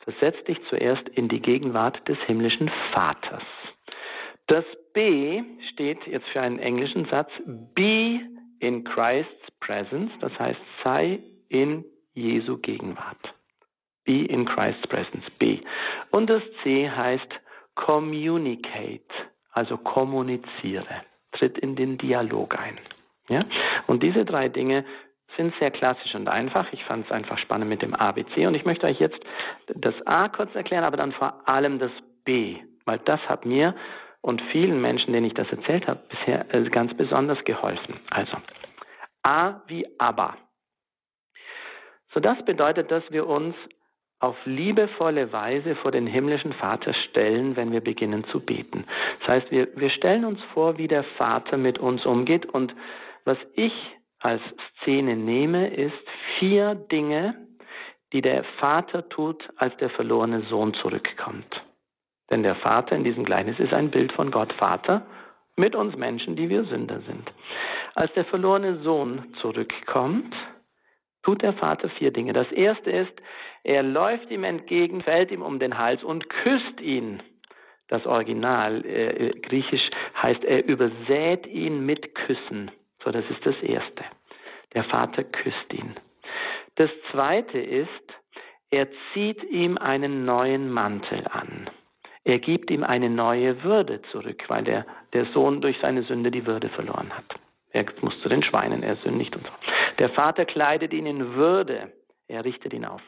[0.00, 3.42] Versetz dich zuerst in die Gegenwart des himmlischen Vaters.
[4.46, 8.20] Das B steht jetzt für einen englischen Satz, be
[8.58, 13.34] in Christ's presence, das heißt, sei in Jesu Gegenwart.
[14.04, 15.60] Be in Christ's presence, B.
[16.10, 17.40] Und das C heißt
[17.74, 19.14] communicate,
[19.52, 21.09] also kommuniziere
[21.40, 22.78] tritt in den Dialog ein.
[23.28, 23.44] Ja?
[23.86, 24.84] Und diese drei Dinge
[25.36, 26.72] sind sehr klassisch und einfach.
[26.72, 29.18] Ich fand es einfach spannend mit dem ABC und ich möchte euch jetzt
[29.66, 31.92] das A kurz erklären, aber dann vor allem das
[32.24, 33.74] B, weil das hat mir
[34.20, 37.98] und vielen Menschen, denen ich das erzählt habe, bisher äh, ganz besonders geholfen.
[38.10, 38.36] Also
[39.22, 40.36] A wie Aber.
[42.12, 43.54] So das bedeutet, dass wir uns
[44.20, 48.84] auf liebevolle Weise vor den himmlischen Vater stellen, wenn wir beginnen zu beten.
[49.20, 52.44] Das heißt, wir, wir stellen uns vor, wie der Vater mit uns umgeht.
[52.46, 52.74] Und
[53.24, 53.72] was ich
[54.18, 54.42] als
[54.82, 55.94] Szene nehme, ist
[56.38, 57.34] vier Dinge,
[58.12, 61.62] die der Vater tut, als der verlorene Sohn zurückkommt.
[62.30, 65.06] Denn der Vater in diesem Gleichnis ist ein Bild von Gott Vater
[65.56, 67.32] mit uns Menschen, die wir Sünder sind.
[67.94, 70.34] Als der verlorene Sohn zurückkommt,
[71.22, 72.32] tut der Vater vier Dinge.
[72.32, 73.12] Das erste ist,
[73.62, 77.22] er läuft ihm entgegen, fällt ihm um den Hals und küsst ihn.
[77.88, 79.90] Das Original äh, äh, griechisch
[80.22, 82.70] heißt, er übersät ihn mit Küssen.
[83.04, 84.04] So, das ist das Erste.
[84.74, 85.96] Der Vater küsst ihn.
[86.76, 87.90] Das Zweite ist,
[88.70, 91.68] er zieht ihm einen neuen Mantel an.
[92.24, 96.46] Er gibt ihm eine neue Würde zurück, weil der, der Sohn durch seine Sünde die
[96.46, 97.24] Würde verloren hat.
[97.72, 99.52] Er muss zu den Schweinen, er sündigt und so.
[99.98, 101.92] Der Vater kleidet ihn in Würde,
[102.30, 103.02] er richtet ihn auf.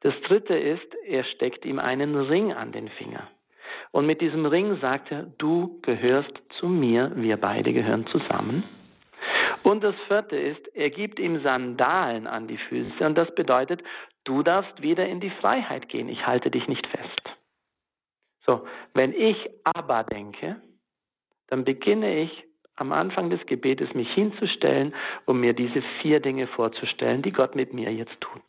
[0.00, 3.28] Das dritte ist, er steckt ihm einen Ring an den Finger.
[3.92, 8.64] Und mit diesem Ring sagt er, du gehörst zu mir, wir beide gehören zusammen.
[9.62, 13.82] Und das vierte ist, er gibt ihm Sandalen an die Füße und das bedeutet,
[14.24, 17.22] du darfst wieder in die Freiheit gehen, ich halte dich nicht fest.
[18.44, 18.64] So,
[18.94, 20.60] wenn ich aber denke,
[21.48, 22.44] dann beginne ich
[22.76, 27.72] am Anfang des Gebetes mich hinzustellen, um mir diese vier Dinge vorzustellen, die Gott mit
[27.72, 28.42] mir jetzt tut.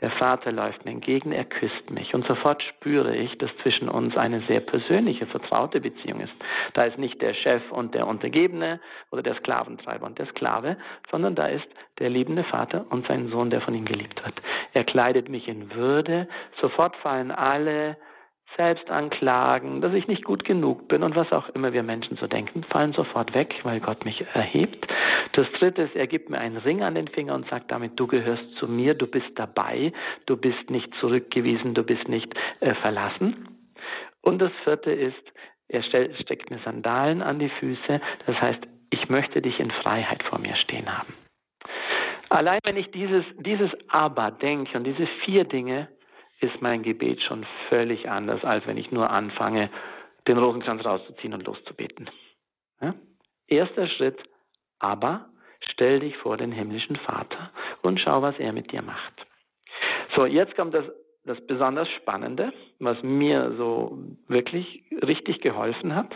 [0.00, 4.16] Der Vater läuft mir entgegen, er küsst mich und sofort spüre ich, dass zwischen uns
[4.16, 6.32] eine sehr persönliche, vertraute Beziehung ist.
[6.74, 10.76] Da ist nicht der Chef und der Untergebene oder der Sklaventreiber und der Sklave,
[11.10, 11.66] sondern da ist
[11.98, 14.40] der liebende Vater und sein Sohn, der von ihm geliebt wird.
[14.72, 16.28] Er kleidet mich in Würde,
[16.60, 17.96] sofort fallen alle
[18.56, 22.64] Selbstanklagen, dass ich nicht gut genug bin und was auch immer wir Menschen so denken,
[22.64, 24.86] fallen sofort weg, weil Gott mich erhebt.
[25.32, 28.06] Das dritte ist, er gibt mir einen Ring an den Finger und sagt damit, du
[28.06, 29.92] gehörst zu mir, du bist dabei,
[30.26, 33.48] du bist nicht zurückgewiesen, du bist nicht äh, verlassen.
[34.22, 35.14] Und das vierte ist,
[35.68, 38.00] er steckt mir Sandalen an die Füße.
[38.26, 41.14] Das heißt, ich möchte dich in Freiheit vor mir stehen haben.
[42.30, 45.88] Allein wenn ich dieses, dieses Aber denke und diese vier Dinge,
[46.40, 49.70] ist mein Gebet schon völlig anders, als wenn ich nur anfange,
[50.26, 52.10] den Rosenkranz rauszuziehen und loszubeten.
[52.80, 52.94] Ja?
[53.46, 54.18] Erster Schritt,
[54.78, 55.26] aber
[55.70, 57.50] stell dich vor den himmlischen Vater
[57.82, 59.14] und schau, was er mit dir macht.
[60.14, 60.84] So, jetzt kommt das,
[61.24, 63.98] das besonders Spannende, was mir so
[64.28, 66.14] wirklich richtig geholfen hat.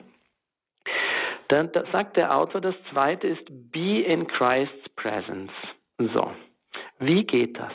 [1.49, 5.53] Dann sagt der Autor, das zweite ist Be in Christ's Presence.
[5.99, 6.33] So,
[6.99, 7.73] wie geht das?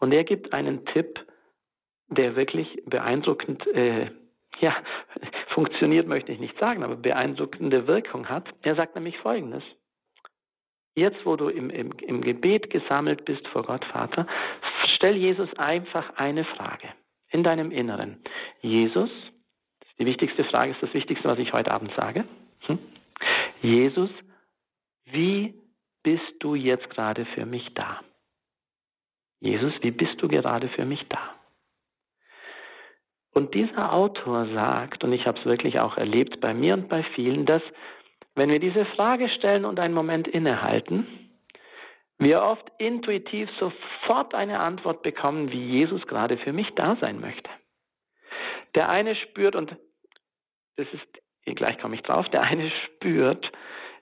[0.00, 1.20] Und er gibt einen Tipp,
[2.14, 4.10] der wirklich beeindruckend, äh,
[4.60, 4.76] ja,
[5.54, 8.48] funktioniert möchte ich nicht sagen, aber beeindruckende Wirkung hat.
[8.62, 9.62] Er sagt nämlich Folgendes.
[10.94, 14.26] Jetzt, wo du im, im, im Gebet gesammelt bist vor Gott, Vater,
[14.94, 16.88] stell Jesus einfach eine Frage
[17.30, 18.22] in deinem Inneren.
[18.60, 19.10] Jesus,
[19.98, 22.24] die wichtigste Frage ist das Wichtigste, was ich heute Abend sage.
[22.66, 22.78] Hm?
[23.62, 24.10] Jesus,
[25.06, 25.54] wie
[26.02, 28.00] bist du jetzt gerade für mich da?
[29.40, 31.34] Jesus, wie bist du gerade für mich da?
[33.32, 37.02] Und dieser Autor sagt, und ich habe es wirklich auch erlebt bei mir und bei
[37.14, 37.62] vielen, dass
[38.34, 41.06] wenn wir diese Frage stellen und einen Moment innehalten,
[42.18, 47.50] wir oft intuitiv sofort eine Antwort bekommen, wie Jesus gerade für mich da sein möchte.
[48.74, 49.76] Der eine spürt, und
[50.76, 53.50] das ist, gleich komme ich drauf, der eine spürt,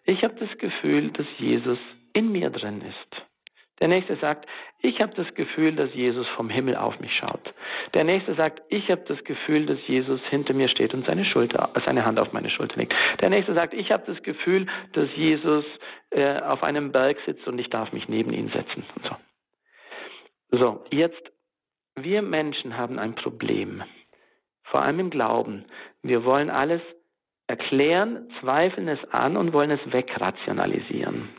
[0.04, 1.78] ich habe das Gefühl, dass Jesus
[2.12, 3.29] in mir drin ist.
[3.80, 4.46] Der nächste sagt,
[4.80, 7.54] ich habe das Gefühl, dass Jesus vom Himmel auf mich schaut.
[7.94, 11.70] Der nächste sagt, ich habe das Gefühl, dass Jesus hinter mir steht und seine, Schulter,
[11.86, 12.92] seine Hand auf meine Schulter legt.
[13.20, 15.64] Der nächste sagt, ich habe das Gefühl, dass Jesus
[16.10, 18.84] äh, auf einem Berg sitzt und ich darf mich neben ihn setzen.
[20.50, 20.58] So.
[20.58, 21.22] so, jetzt,
[21.96, 23.82] wir Menschen haben ein Problem,
[24.64, 25.64] vor allem im Glauben.
[26.02, 26.82] Wir wollen alles
[27.46, 31.30] erklären, zweifeln es an und wollen es wegrationalisieren.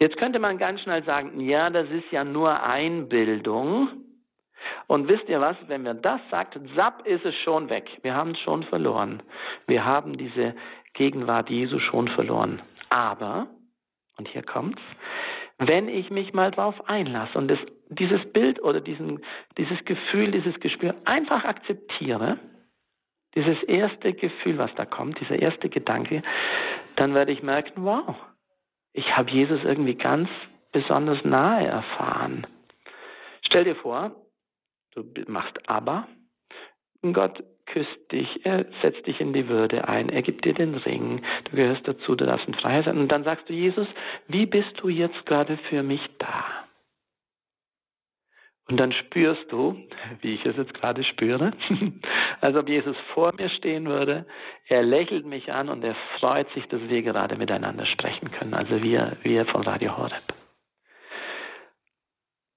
[0.00, 3.88] Jetzt könnte man ganz schnell sagen, ja, das ist ja nur Einbildung.
[4.86, 7.86] Und wisst ihr was, wenn man das sagt, zapp ist es schon weg.
[8.02, 9.22] Wir haben es schon verloren.
[9.66, 10.54] Wir haben diese
[10.94, 12.62] Gegenwart Jesu schon verloren.
[12.88, 13.46] Aber,
[14.16, 14.82] und hier kommt's,
[15.58, 17.58] wenn ich mich mal drauf einlasse und das,
[17.90, 19.20] dieses Bild oder diesen,
[19.58, 22.38] dieses Gefühl, dieses Gespür einfach akzeptiere,
[23.34, 26.22] dieses erste Gefühl, was da kommt, dieser erste Gedanke,
[26.96, 28.16] dann werde ich merken, wow,
[28.92, 30.28] ich habe Jesus irgendwie ganz
[30.72, 32.46] besonders nahe erfahren.
[33.46, 34.14] Stell dir vor,
[34.94, 36.06] du machst aber,
[37.02, 41.22] Gott küsst dich, er setzt dich in die Würde ein, er gibt dir den Ring,
[41.44, 42.98] du gehörst dazu, du darfst in Freiheit sein.
[42.98, 43.86] Und dann sagst du, Jesus,
[44.28, 46.44] wie bist du jetzt gerade für mich da?
[48.70, 49.76] Und dann spürst du,
[50.20, 51.52] wie ich es jetzt gerade spüre,
[52.40, 54.26] als ob Jesus vor mir stehen würde.
[54.68, 58.54] Er lächelt mich an und er freut sich, dass wir gerade miteinander sprechen können.
[58.54, 60.22] Also wir, wir von Radio Horeb.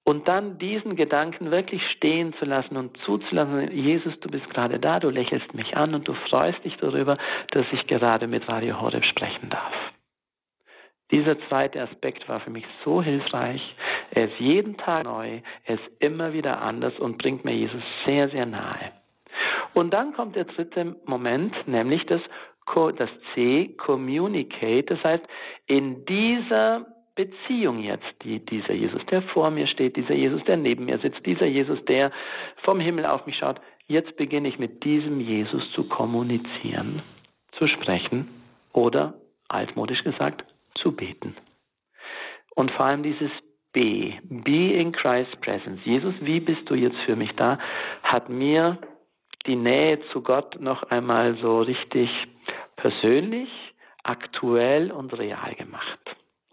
[0.04, 5.00] Und dann diesen Gedanken wirklich stehen zu lassen und zuzulassen, Jesus, du bist gerade da,
[5.00, 7.18] du lächelst mich an und du freust dich darüber,
[7.50, 9.72] dass ich gerade mit Radio Horeb sprechen darf.
[11.10, 13.60] Dieser zweite Aspekt war für mich so hilfreich.
[14.10, 18.28] Er ist jeden Tag neu, er ist immer wieder anders und bringt mir Jesus sehr,
[18.30, 18.92] sehr nahe.
[19.74, 22.20] Und dann kommt der dritte Moment, nämlich das,
[22.96, 24.84] das C, Communicate.
[24.84, 25.24] Das heißt,
[25.66, 26.86] in dieser
[27.16, 31.24] Beziehung jetzt, die, dieser Jesus, der vor mir steht, dieser Jesus, der neben mir sitzt,
[31.26, 32.10] dieser Jesus, der
[32.62, 37.02] vom Himmel auf mich schaut, jetzt beginne ich mit diesem Jesus zu kommunizieren,
[37.58, 38.28] zu sprechen
[38.72, 39.14] oder,
[39.48, 40.44] altmodisch gesagt,
[40.92, 41.36] beten.
[42.54, 43.30] Und vor allem dieses
[43.72, 45.80] B, Be in Christ's Presence.
[45.84, 47.58] Jesus, wie bist du jetzt für mich da?
[48.02, 48.78] Hat mir
[49.46, 52.08] die Nähe zu Gott noch einmal so richtig
[52.76, 53.48] persönlich,
[54.04, 55.98] aktuell und real gemacht.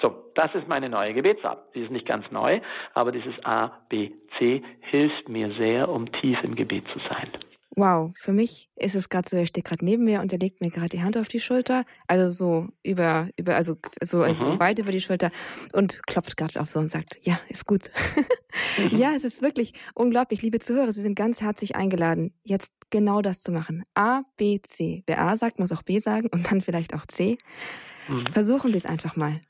[0.02, 1.60] So, das ist meine neue Gebetsart.
[1.74, 2.60] Sie ist nicht ganz neu,
[2.96, 7.30] aber dieses A, B, C hilft mir sehr, um tief im Gebet zu sein.
[7.82, 10.62] Wow, für mich ist es gerade so, er steht gerade neben mir und er legt
[10.62, 14.60] mir gerade die Hand auf die Schulter, also so über, über, also so, mhm.
[14.60, 15.32] weit über die Schulter
[15.74, 17.89] und klopft gerade auf so und sagt, ja, ist gut.
[18.78, 18.96] mhm.
[18.96, 23.41] Ja, es ist wirklich unglaublich, liebe Zuhörer, Sie sind ganz herzlich eingeladen, jetzt genau das
[23.41, 23.84] zu machen.
[23.96, 25.02] A, B, C.
[25.08, 27.39] Wer A sagt, muss auch B sagen und dann vielleicht auch C.
[28.08, 28.28] Mhm.
[28.32, 29.42] Versuchen Sie es einfach mal.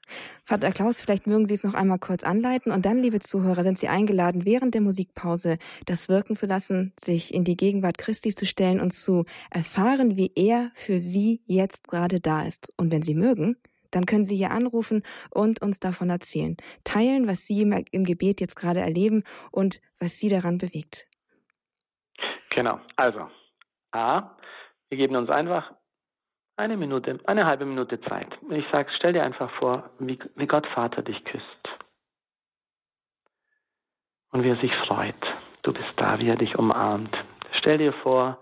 [0.45, 3.79] Vater Klaus, vielleicht mögen Sie es noch einmal kurz anleiten und dann, liebe Zuhörer, sind
[3.79, 8.45] Sie eingeladen, während der Musikpause das wirken zu lassen, sich in die Gegenwart Christi zu
[8.45, 12.73] stellen und zu erfahren, wie er für Sie jetzt gerade da ist.
[12.77, 13.57] Und wenn Sie mögen,
[13.91, 16.57] dann können Sie hier anrufen und uns davon erzählen.
[16.83, 21.07] Teilen, was Sie im Gebet jetzt gerade erleben und was Sie daran bewegt.
[22.51, 22.79] Genau.
[22.95, 23.27] Also,
[23.91, 24.37] A,
[24.89, 25.73] wir geben uns einfach
[26.57, 28.27] eine Minute, eine halbe Minute Zeit.
[28.49, 31.69] Ich sage, stell dir einfach vor, wie, wie Gott Vater dich küsst.
[34.31, 35.15] Und wie er sich freut.
[35.63, 37.15] Du bist da, wie er dich umarmt.
[37.59, 38.37] Stell dir vor,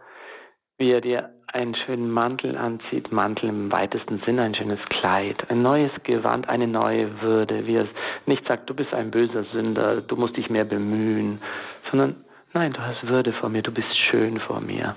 [0.77, 5.61] wie er dir einen schönen Mantel anzieht, Mantel im weitesten Sinne, ein schönes Kleid, ein
[5.61, 7.87] neues Gewand, eine neue Würde, wie er
[8.27, 11.41] nicht sagt, du bist ein böser Sünder, du musst dich mehr bemühen,
[11.89, 14.95] sondern nein, du hast Würde vor mir, du bist schön vor mir.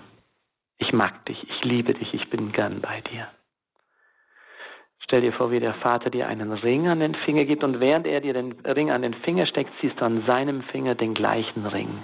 [0.83, 3.29] Ich mag dich, ich liebe dich, ich bin gern bei dir.
[4.99, 8.05] Stell dir vor, wie der Vater dir einen Ring an den Finger gibt und während
[8.05, 11.67] er dir den Ring an den Finger steckt, siehst du an seinem Finger den gleichen
[11.67, 12.03] Ring.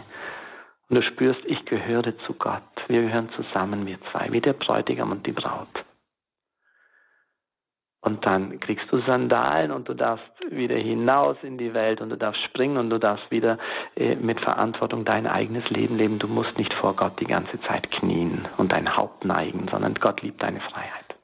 [0.89, 2.63] Und du spürst, ich gehöre zu Gott.
[2.87, 5.67] Wir gehören zusammen, wir zwei, wie der Bräutigam und die Braut.
[8.01, 12.17] Und dann kriegst du Sandalen und du darfst wieder hinaus in die Welt und du
[12.17, 13.59] darfst springen und du darfst wieder
[13.97, 16.21] äh, mit Verantwortung dein eigenes Leben leben.
[16.21, 20.23] Du musst nicht vor Gott die ganze Zeit knien und dein Haupt neigen, sondern Gott
[20.23, 21.17] liebt deine Freiheit.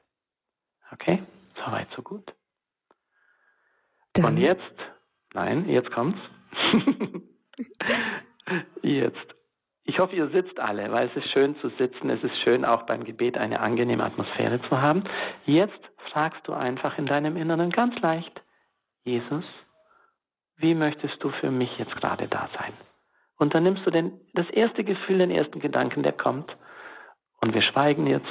[0.93, 1.23] Okay?
[1.65, 2.33] Soweit, so gut.
[4.15, 4.27] Dann.
[4.27, 4.75] Und jetzt,
[5.33, 6.19] nein, jetzt kommt's.
[8.83, 9.34] jetzt
[9.87, 12.09] ich hoffe, ihr sitzt alle, weil es ist schön zu sitzen.
[12.09, 15.05] Es ist schön, auch beim Gebet eine angenehme Atmosphäre zu haben.
[15.45, 15.79] Jetzt
[16.11, 18.43] fragst du einfach in deinem Inneren ganz leicht,
[19.05, 19.45] Jesus,
[20.57, 22.73] wie möchtest du für mich jetzt gerade da sein?
[23.37, 26.51] Und dann nimmst du den, das erste Gefühl, den ersten Gedanken, der kommt.
[27.41, 28.31] Und wir schweigen jetzt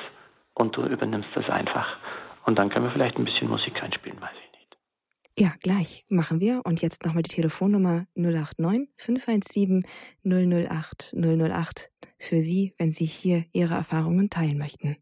[0.56, 1.98] und du übernimmst das einfach.
[2.46, 4.42] Und dann können wir vielleicht ein bisschen Musik einspielen, weiß ich.
[5.38, 6.62] Ja, gleich machen wir.
[6.63, 9.84] Und jetzt nochmal die Telefonnummer 089 517
[10.24, 14.98] 008 008 für Sie, wenn Sie hier Ihre Erfahrungen teilen möchten.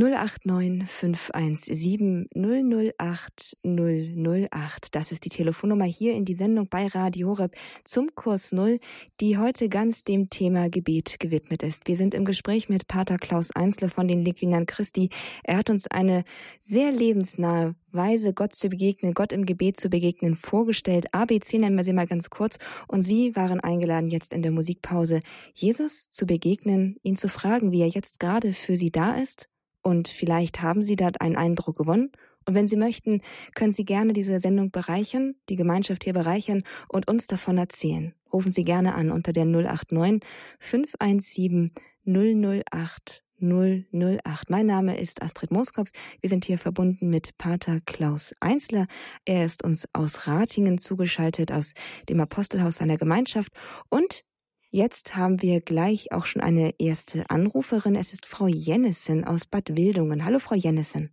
[0.00, 4.94] 089 517 008 008.
[4.94, 8.80] Das ist die Telefonnummer hier in die Sendung bei Radio Horeb zum Kurs Null,
[9.20, 11.86] die heute ganz dem Thema Gebet gewidmet ist.
[11.86, 15.10] Wir sind im Gespräch mit Pater Klaus Einzle von den Legionären Christi.
[15.44, 16.24] Er hat uns eine
[16.62, 21.12] sehr lebensnahe Weise, Gott zu begegnen, Gott im Gebet zu begegnen, vorgestellt.
[21.12, 22.56] ABC nennen wir sie mal ganz kurz.
[22.88, 25.20] Und Sie waren eingeladen, jetzt in der Musikpause
[25.52, 29.50] Jesus zu begegnen, ihn zu fragen, wie er jetzt gerade für Sie da ist
[29.82, 32.10] und vielleicht haben Sie dort einen Eindruck gewonnen.
[32.46, 33.20] Und wenn Sie möchten,
[33.54, 38.14] können Sie gerne diese Sendung bereichern, die Gemeinschaft hier bereichern und uns davon erzählen.
[38.32, 40.22] Rufen Sie gerne an unter der 089
[40.58, 41.72] 517
[42.06, 44.50] 008 008.
[44.50, 45.90] Mein Name ist Astrid Mooskopf.
[46.20, 48.86] Wir sind hier verbunden mit Pater Klaus Einzler.
[49.24, 51.72] Er ist uns aus Ratingen zugeschaltet, aus
[52.08, 53.52] dem Apostelhaus seiner Gemeinschaft.
[53.88, 54.24] Und
[54.72, 57.96] Jetzt haben wir gleich auch schon eine erste Anruferin.
[57.96, 60.24] Es ist Frau Jennissen aus Bad Wildungen.
[60.24, 61.10] Hallo, Frau Jennissen.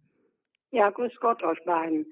[0.69, 2.05] Ja, grüß Gott euch beiden.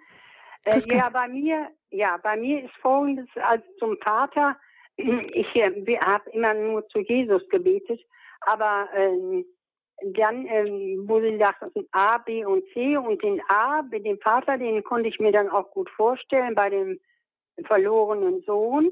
[0.63, 4.57] Äh, ja, bei mir, ja, bei mir ist Folgendes als zum Vater.
[4.97, 8.01] Ich äh, habe immer nur zu Jesus gebetet,
[8.41, 9.43] aber äh,
[10.13, 10.65] dann äh,
[11.07, 11.53] wurde das
[11.91, 15.49] A, B und C und den A, mit dem Vater, den konnte ich mir dann
[15.49, 16.99] auch gut vorstellen bei dem
[17.65, 18.89] verlorenen Sohn.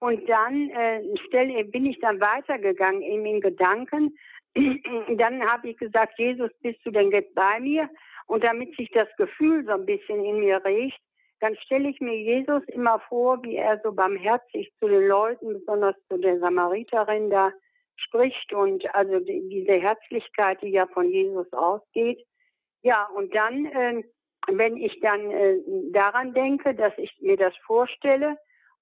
[0.00, 4.16] Und dann äh, stell, bin ich dann weitergegangen in den Gedanken.
[4.54, 7.88] dann habe ich gesagt, Jesus, bist du denn jetzt bei mir?
[8.26, 10.98] Und damit sich das Gefühl so ein bisschen in mir regt,
[11.40, 15.96] dann stelle ich mir Jesus immer vor, wie er so barmherzig zu den Leuten, besonders
[16.08, 17.52] zu der Samariterin da
[17.96, 22.24] spricht und also die, diese Herzlichkeit, die ja von Jesus ausgeht.
[22.82, 24.02] Ja, und dann, äh,
[24.48, 25.58] wenn ich dann äh,
[25.92, 28.38] daran denke, dass ich mir das vorstelle,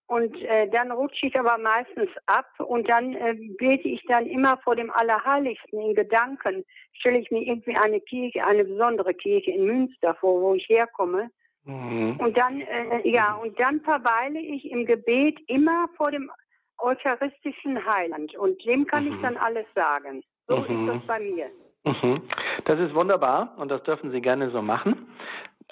[0.09, 4.57] und äh, dann rutsche ich aber meistens ab und dann äh, bete ich dann immer
[4.59, 6.65] vor dem Allerheiligsten in Gedanken.
[6.95, 11.29] Stelle ich mir irgendwie eine Kirche, eine besondere Kirche in Münster vor, wo ich herkomme.
[11.65, 12.17] Mhm.
[12.21, 16.31] Und dann, äh, ja, und dann verweile ich im Gebet immer vor dem
[16.79, 18.35] eucharistischen Heiland.
[18.35, 19.13] Und dem kann mhm.
[19.13, 20.23] ich dann alles sagen.
[20.47, 20.89] So mhm.
[20.89, 21.51] ist das bei mir.
[21.85, 22.23] Mhm.
[22.65, 25.07] Das ist wunderbar und das dürfen Sie gerne so machen.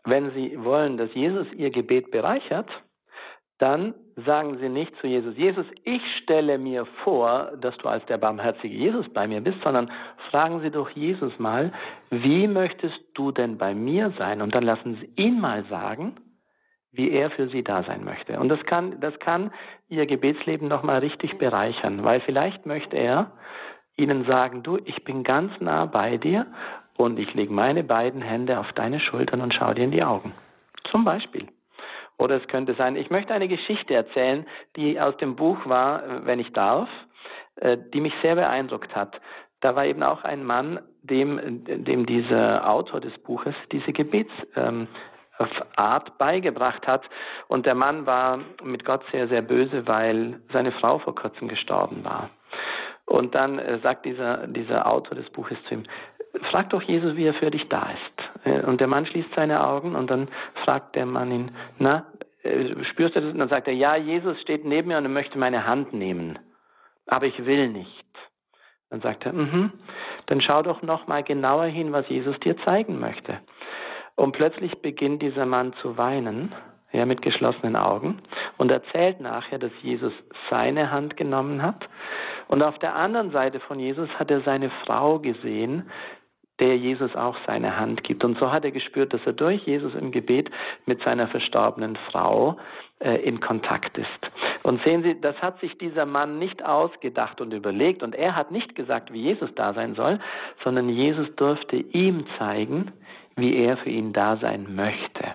[0.05, 2.68] Wenn Sie wollen, dass Jesus Ihr Gebet bereichert,
[3.59, 8.16] dann sagen sie nicht zu Jesus, Jesus, ich stelle mir vor, dass du als der
[8.16, 9.90] barmherzige Jesus bei mir bist, sondern
[10.30, 11.72] fragen sie doch Jesus mal,
[12.10, 14.40] wie möchtest du denn bei mir sein?
[14.40, 16.16] Und dann lassen sie ihn mal sagen,
[16.92, 18.40] wie er für sie da sein möchte.
[18.40, 19.52] Und das kann, das kann
[19.88, 23.32] ihr Gebetsleben nochmal richtig bereichern, weil vielleicht möchte er
[23.96, 26.46] ihnen sagen, du, ich bin ganz nah bei dir
[26.96, 30.32] und ich lege meine beiden Hände auf deine Schultern und schaue dir in die Augen.
[30.90, 31.48] Zum Beispiel.
[32.18, 34.46] Oder es könnte sein, ich möchte eine Geschichte erzählen,
[34.76, 36.88] die aus dem Buch war, wenn ich darf,
[37.56, 39.20] äh, die mich sehr beeindruckt hat.
[39.60, 44.88] da war eben auch ein Mann, dem, dem dieser Autor des Buches diese Gebetsart ähm,
[46.18, 47.02] beigebracht hat.
[47.48, 52.04] Und der Mann war mit Gott sehr, sehr böse, weil seine Frau vor kurzem gestorben
[52.04, 52.30] war.
[53.06, 55.84] Und dann äh, sagt dieser, dieser Autor des Buches zu ihm,
[56.50, 58.15] frag doch Jesus, wie er für dich da ist.
[58.47, 60.28] Äh, und der Mann schließt seine Augen und dann
[60.64, 62.07] fragt der Mann ihn, na,
[62.42, 63.32] äh, spürst du das?
[63.32, 66.38] Und dann sagt er, ja, Jesus steht neben mir und er möchte meine Hand nehmen.
[67.07, 68.05] Aber ich will nicht.
[68.90, 69.72] Dann sagt er, mhm,
[70.26, 73.40] dann schau doch noch mal genauer hin, was Jesus dir zeigen möchte.
[74.14, 76.55] Und plötzlich beginnt dieser Mann zu weinen,
[76.92, 78.22] ja, mit geschlossenen Augen
[78.57, 80.12] und erzählt nachher, dass Jesus
[80.49, 81.86] seine Hand genommen hat.
[82.49, 85.90] Und auf der anderen Seite von Jesus hat er seine Frau gesehen,
[86.61, 88.24] der Jesus auch seine Hand gibt.
[88.24, 90.50] Und so hat er gespürt, dass er durch Jesus im Gebet
[90.86, 92.57] mit seiner verstorbenen Frau
[92.98, 94.09] äh, in Kontakt ist.
[94.62, 98.02] Und sehen Sie, das hat sich dieser Mann nicht ausgedacht und überlegt.
[98.02, 100.18] Und er hat nicht gesagt, wie Jesus da sein soll,
[100.64, 102.92] sondern Jesus durfte ihm zeigen,
[103.36, 105.34] wie er für ihn da sein möchte.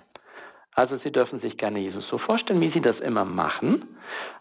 [0.74, 3.88] Also Sie dürfen sich gerne Jesus so vorstellen, wie Sie das immer machen,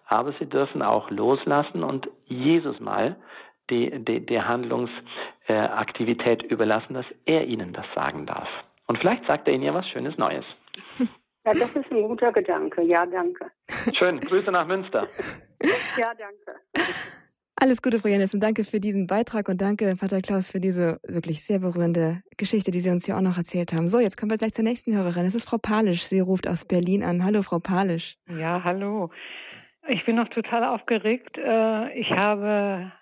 [0.06, 3.16] aber Sie dürfen auch loslassen und Jesus mal
[3.70, 8.48] die, die, die Handlungsaktivität überlassen, dass er Ihnen das sagen darf.
[8.86, 10.44] Und vielleicht sagt er Ihnen ja was Schönes Neues.
[11.46, 12.82] Ja, das ist ein guter Gedanke.
[12.82, 13.50] Ja, danke.
[13.94, 14.20] Schön.
[14.20, 15.08] Grüße nach Münster.
[15.96, 16.60] ja, danke.
[17.56, 20.98] Alles Gute, Frau Jennis, und danke für diesen Beitrag und danke, Pater Klaus, für diese
[21.06, 23.88] wirklich sehr berührende Geschichte, die Sie uns hier auch noch erzählt haben.
[23.88, 25.26] So, jetzt kommen wir gleich zur nächsten Hörerin.
[25.26, 26.04] Es ist Frau Palisch.
[26.04, 27.24] Sie ruft aus Berlin an.
[27.24, 28.16] Hallo, Frau Palisch.
[28.28, 29.10] Ja, hallo.
[29.88, 31.36] Ich bin noch total aufgeregt.
[31.36, 32.92] Äh, ich habe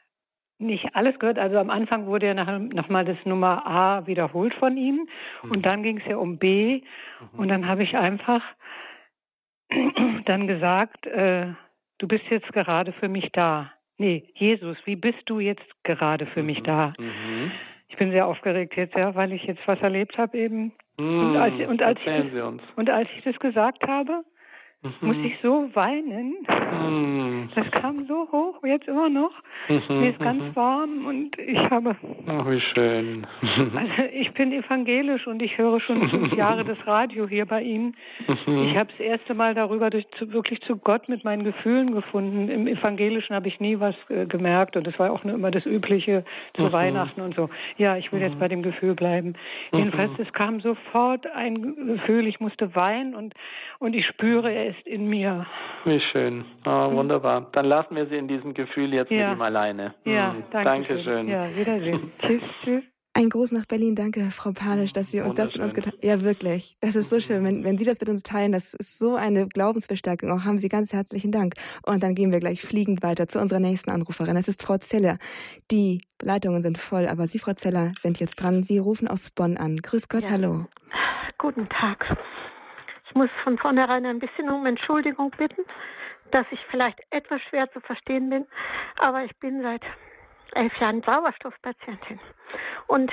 [0.59, 1.39] nicht alles gehört.
[1.39, 5.09] Also am Anfang wurde ja nochmal das Nummer A wiederholt von ihm
[5.43, 5.51] mhm.
[5.51, 6.83] und dann ging es ja um B
[7.21, 7.39] mhm.
[7.39, 8.43] und dann habe ich einfach
[10.25, 11.49] dann gesagt, äh,
[11.99, 13.73] du bist jetzt gerade für mich da.
[13.99, 16.65] Nee, Jesus, wie bist du jetzt gerade für mich mhm.
[16.65, 16.93] da?
[16.99, 17.53] Mhm.
[17.89, 20.73] Ich bin sehr aufgeregt jetzt, ja, weil ich jetzt was erlebt habe eben.
[20.99, 24.25] Und, als, und, als ich das, und als ich das gesagt habe,
[24.83, 25.09] mhm.
[25.09, 26.37] muss ich so weinen.
[26.49, 27.51] Mhm.
[27.55, 29.33] Das kam so hoch, jetzt immer noch.
[29.69, 30.01] Mhm.
[30.01, 30.57] Mir ist ganz mhm.
[30.57, 31.97] warm und ich habe.
[32.27, 33.27] Ach, wie schön.
[33.43, 37.97] also ich bin evangelisch und ich höre schon fünf Jahre das Radio hier bei Ihnen.
[38.47, 38.69] Mhm.
[38.69, 42.49] Ich habe das erste Mal darüber durch, zu, wirklich zu Gott mit meinen Gefühlen gefunden.
[42.49, 45.67] Im Evangelischen habe ich nie was äh, gemerkt und das war auch nur immer das
[45.67, 46.25] Übliche
[46.55, 46.73] zu mhm.
[46.73, 47.49] Weihnachten und so.
[47.77, 49.35] Ja, ich will jetzt bei dem Gefühl bleiben.
[49.73, 53.35] Jedenfalls, es kam sofort ein Gefühl, ich musste weinen und,
[53.79, 55.47] und ich spüre, ist in mir.
[55.85, 56.45] Wie schön.
[56.67, 57.49] Oh, wunderbar.
[57.53, 59.31] Dann lassen wir Sie in diesem Gefühl jetzt ja.
[59.31, 59.95] mit ihm alleine.
[60.05, 60.45] Ja, hm.
[60.51, 61.29] danke, schön.
[61.29, 62.13] Ja, Wiedersehen.
[62.23, 62.85] tschüss, tschüss.
[63.15, 63.97] Ein Gruß nach Berlin.
[63.97, 66.07] Danke, Frau Palisch, dass Sie uns das mit uns geteilt haben.
[66.07, 66.77] Ja, wirklich.
[66.81, 67.43] Das ist so schön.
[67.43, 70.31] Wenn, wenn Sie das mit uns teilen, das ist so eine Glaubensverstärkung.
[70.31, 71.55] Auch haben Sie ganz herzlichen Dank.
[71.85, 74.37] Und dann gehen wir gleich fliegend weiter zu unserer nächsten Anruferin.
[74.37, 75.19] Es ist Frau Zeller.
[75.73, 78.63] Die Leitungen sind voll, aber Sie, Frau Zeller, sind jetzt dran.
[78.63, 79.79] Sie rufen aus Bonn an.
[79.79, 80.31] Grüß Gott, ja.
[80.31, 80.67] hallo.
[81.39, 82.19] Guten Tag.
[83.09, 85.65] Ich muss von vornherein ein bisschen um Entschuldigung bitten,
[86.31, 88.47] dass ich vielleicht etwas schwer zu verstehen bin,
[88.99, 89.83] aber ich bin seit
[90.53, 92.21] elf Jahren Sauerstoffpatientin.
[92.87, 93.11] Und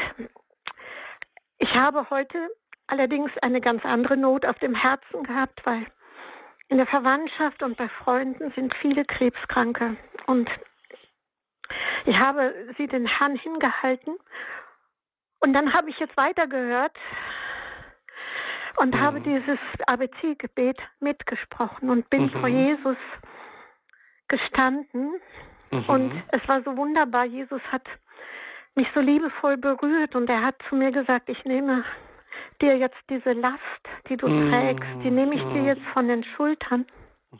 [1.57, 2.49] ich habe heute
[2.87, 5.85] allerdings eine ganz andere Not auf dem Herzen gehabt, weil
[6.67, 9.95] in der Verwandtschaft und bei Freunden sind viele Krebskranke.
[10.25, 10.49] Und
[12.05, 14.17] ich habe sie den Herrn hingehalten.
[15.39, 16.97] Und dann habe ich jetzt weitergehört,
[18.77, 18.99] und mhm.
[18.99, 22.29] habe dieses ABC-Gebet mitgesprochen und bin mhm.
[22.31, 22.97] vor Jesus
[24.27, 25.13] gestanden.
[25.71, 25.85] Mhm.
[25.87, 27.25] Und es war so wunderbar.
[27.25, 27.83] Jesus hat
[28.75, 31.83] mich so liebevoll berührt und er hat zu mir gesagt, ich nehme
[32.61, 33.59] dir jetzt diese Last,
[34.09, 34.49] die du mhm.
[34.49, 35.67] trägst, die nehme ich dir mhm.
[35.67, 36.85] jetzt von den Schultern.
[37.31, 37.37] Mhm.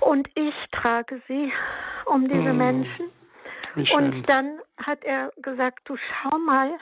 [0.00, 1.52] Und ich trage sie
[2.06, 3.10] um diese Menschen.
[3.92, 6.72] Und dann hat er gesagt, du schau mal,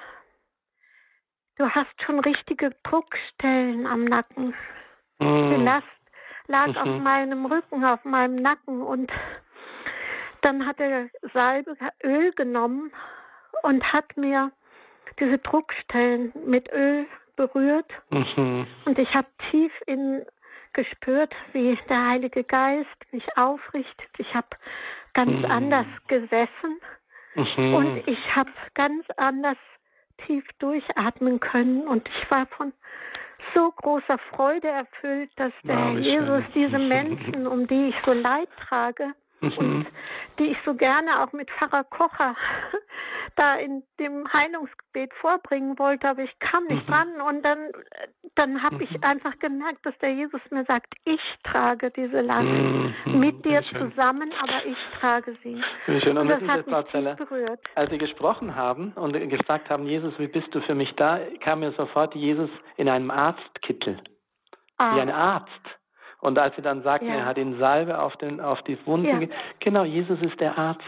[1.57, 4.55] Du hast schon richtige Druckstellen am Nacken.
[5.19, 5.51] Mm.
[5.51, 5.87] Die Last
[6.49, 6.77] lag mhm.
[6.77, 9.11] auf meinem Rücken, auf meinem Nacken und
[10.43, 12.93] dann hat er Salbe, Öl genommen
[13.63, 14.53] und hat mir
[15.19, 17.91] diese Druckstellen mit Öl berührt.
[18.11, 18.67] Mhm.
[18.85, 20.25] Und ich habe tief in
[20.77, 24.11] gespürt, wie der Heilige Geist mich aufrichtet.
[24.19, 24.49] Ich habe
[25.15, 25.45] ganz mhm.
[25.47, 26.81] anders gesessen
[27.35, 27.75] mhm.
[27.75, 29.57] und ich habe ganz anders
[30.27, 31.87] tief durchatmen können.
[31.87, 32.73] Und ich war von
[33.55, 38.49] so großer Freude erfüllt, dass der ja, Jesus diese Menschen, um die ich so leid
[38.69, 39.53] trage, mhm.
[39.59, 39.87] und
[40.39, 42.35] die ich so gerne auch mit Pfarrer Kocher
[43.37, 46.93] da in dem Heilungsgebet vorbringen wollte, aber ich kam nicht mhm.
[46.93, 47.59] dran und dann,
[48.35, 49.05] dann habe ich mhm.
[49.05, 52.95] einfach gemerkt, dass der Jesus mir sagt, ich trage diese Last mhm.
[53.19, 55.63] mit dir zusammen, aber ich trage sie.
[55.87, 56.17] Wie schön.
[56.17, 57.61] Und, und das hat mich Zeller, berührt.
[57.75, 61.61] Als Sie gesprochen haben und gesagt haben, Jesus, wie bist du für mich da, kam
[61.61, 64.01] mir sofort Jesus in einem Arztkittel,
[64.79, 64.97] ah.
[64.97, 65.51] wie ein Arzt.
[66.27, 67.19] Und als sie dann sagten, ja.
[67.19, 69.29] er hat den Salbe auf, den, auf die Wunden, ja.
[69.61, 70.83] genau, Jesus ist der Arzt.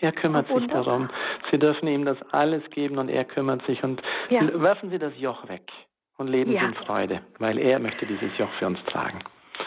[0.00, 1.10] Er kümmert sich darum.
[1.50, 3.84] Sie dürfen ihm das alles geben und er kümmert sich.
[3.84, 4.40] Und ja.
[4.62, 5.70] werfen Sie das Joch weg
[6.16, 6.52] und leben.
[6.52, 9.18] Sie in Freude, weil er möchte dieses Joch für uns tragen.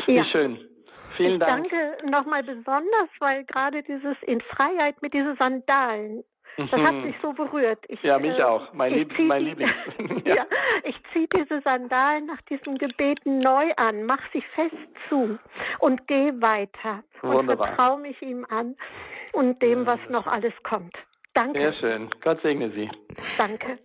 [0.07, 0.57] Wie schön.
[1.17, 1.69] Vielen ich Dank.
[1.69, 6.23] danke nochmal besonders, weil gerade dieses in Freiheit mit diesen Sandalen,
[6.57, 7.05] das hat mhm.
[7.05, 7.79] mich so berührt.
[7.87, 8.73] Ich, ja, mich äh, auch.
[8.73, 9.73] Mein, Lieb mein Lieblings.
[10.25, 10.35] ja.
[10.35, 10.45] ja.
[10.83, 14.75] ich ziehe diese Sandalen nach diesem Gebet neu an, mach sie fest
[15.09, 15.37] zu
[15.79, 17.69] und gehe weiter Wunderbar.
[17.69, 18.75] und vertraue mich ihm an
[19.33, 20.95] und dem, was noch alles kommt.
[21.33, 21.59] Danke.
[21.59, 22.09] Sehr schön.
[22.21, 22.89] Gott segne Sie.
[23.37, 23.77] Danke.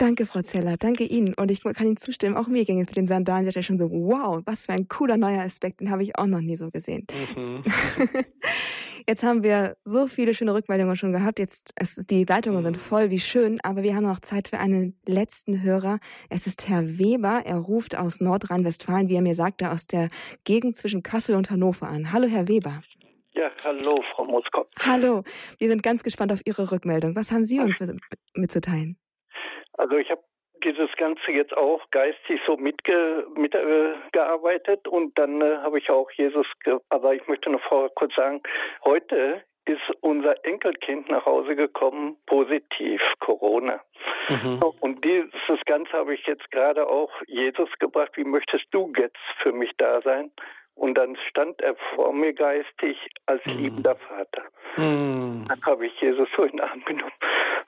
[0.00, 0.76] Danke, Frau Zeller.
[0.78, 1.34] Danke Ihnen.
[1.34, 3.90] Und ich kann Ihnen zustimmen, auch mir ging es mit den Sandalen ja schon so,
[3.90, 7.06] wow, was für ein cooler neuer Aspekt, den habe ich auch noch nie so gesehen.
[7.36, 7.62] Mhm.
[9.08, 11.38] Jetzt haben wir so viele schöne Rückmeldungen schon gehabt.
[11.38, 14.58] Jetzt, es ist, die Leitungen sind voll, wie schön, aber wir haben noch Zeit für
[14.58, 15.98] einen letzten Hörer.
[16.28, 17.42] Es ist Herr Weber.
[17.44, 20.08] Er ruft aus Nordrhein-Westfalen, wie er mir sagte, aus der
[20.44, 22.12] Gegend zwischen Kassel und Hannover an.
[22.12, 22.82] Hallo, Herr Weber.
[23.32, 24.66] Ja, hallo, Frau Moskau.
[24.80, 25.22] Hallo,
[25.58, 27.14] wir sind ganz gespannt auf Ihre Rückmeldung.
[27.14, 27.80] Was haben Sie uns
[28.34, 28.98] mitzuteilen?
[29.74, 30.22] Also ich habe
[30.60, 36.10] dieses Ganze jetzt auch geistig so mitgearbeitet mit, äh, und dann äh, habe ich auch
[36.12, 36.46] Jesus,
[36.88, 38.42] aber ich möchte noch vorher kurz sagen,
[38.84, 43.80] heute ist unser Enkelkind nach Hause gekommen, positiv, Corona.
[44.28, 44.62] Mhm.
[44.80, 48.12] Und dieses Ganze habe ich jetzt gerade auch Jesus gebracht.
[48.14, 50.30] Wie möchtest du jetzt für mich da sein?
[50.74, 52.96] Und dann stand er vor mir geistig
[53.26, 53.58] als mhm.
[53.58, 54.42] liebender Vater.
[54.76, 55.44] Mhm.
[55.46, 57.12] Dann habe ich Jesus so in den Arm genommen.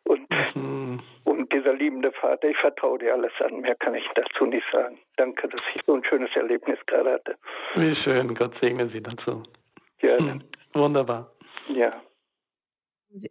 [0.04, 0.71] Und, mhm.
[1.52, 3.60] Dieser liebende Vater, ich vertraue dir alles an.
[3.60, 4.98] Mehr kann ich dazu nicht sagen.
[5.16, 7.36] Danke, dass ich so ein schönes Erlebnis gerade hatte.
[7.74, 8.34] Wie schön.
[8.34, 9.42] Gott segne Sie dazu.
[10.00, 10.18] Ja.
[10.74, 11.30] Wunderbar.
[11.68, 11.92] Ja.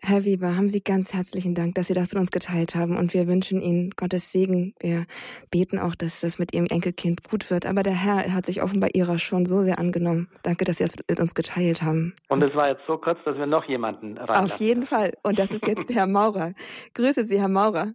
[0.01, 3.15] Herr Weber, haben Sie ganz herzlichen Dank, dass Sie das mit uns geteilt haben und
[3.15, 4.75] wir wünschen Ihnen Gottes Segen.
[4.79, 5.05] Wir
[5.49, 7.65] beten auch, dass das mit Ihrem Enkelkind gut wird.
[7.65, 10.29] Aber der Herr hat sich offenbar Ihrer schon so sehr angenommen.
[10.43, 12.13] Danke, dass Sie das mit uns geteilt haben.
[12.29, 14.51] Und es war jetzt so kurz, dass wir noch jemanden reinlassen.
[14.51, 15.13] Auf jeden Fall.
[15.23, 16.53] Und das ist jetzt Herr Maurer.
[16.93, 17.93] Grüße Sie, Herr Maurer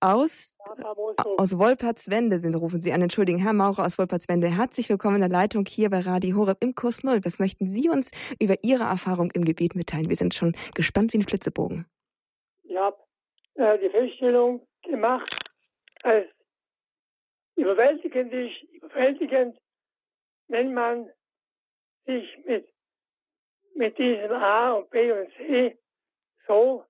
[0.00, 0.56] aus,
[1.38, 3.02] aus Wolpertswende sind, rufen Sie an.
[3.02, 4.48] Entschuldigen, Herr Maurer aus Wolpertswende.
[4.48, 7.20] Herzlich willkommen in der Leitung hier bei Radio Horeb im Kurs Null.
[7.24, 10.08] Was möchten Sie uns über Ihre Erfahrung im Gebiet mitteilen?
[10.08, 11.86] Wir sind schon gespannt wie ein Flitzebogen.
[12.64, 12.96] Ich habe
[13.54, 15.30] äh, die Feststellung gemacht,
[16.02, 16.26] als
[17.56, 19.58] überwältigend ist, überwältigend,
[20.48, 21.10] wenn man
[22.04, 22.68] sich mit,
[23.74, 25.78] mit diesem A und B und C
[26.46, 26.84] so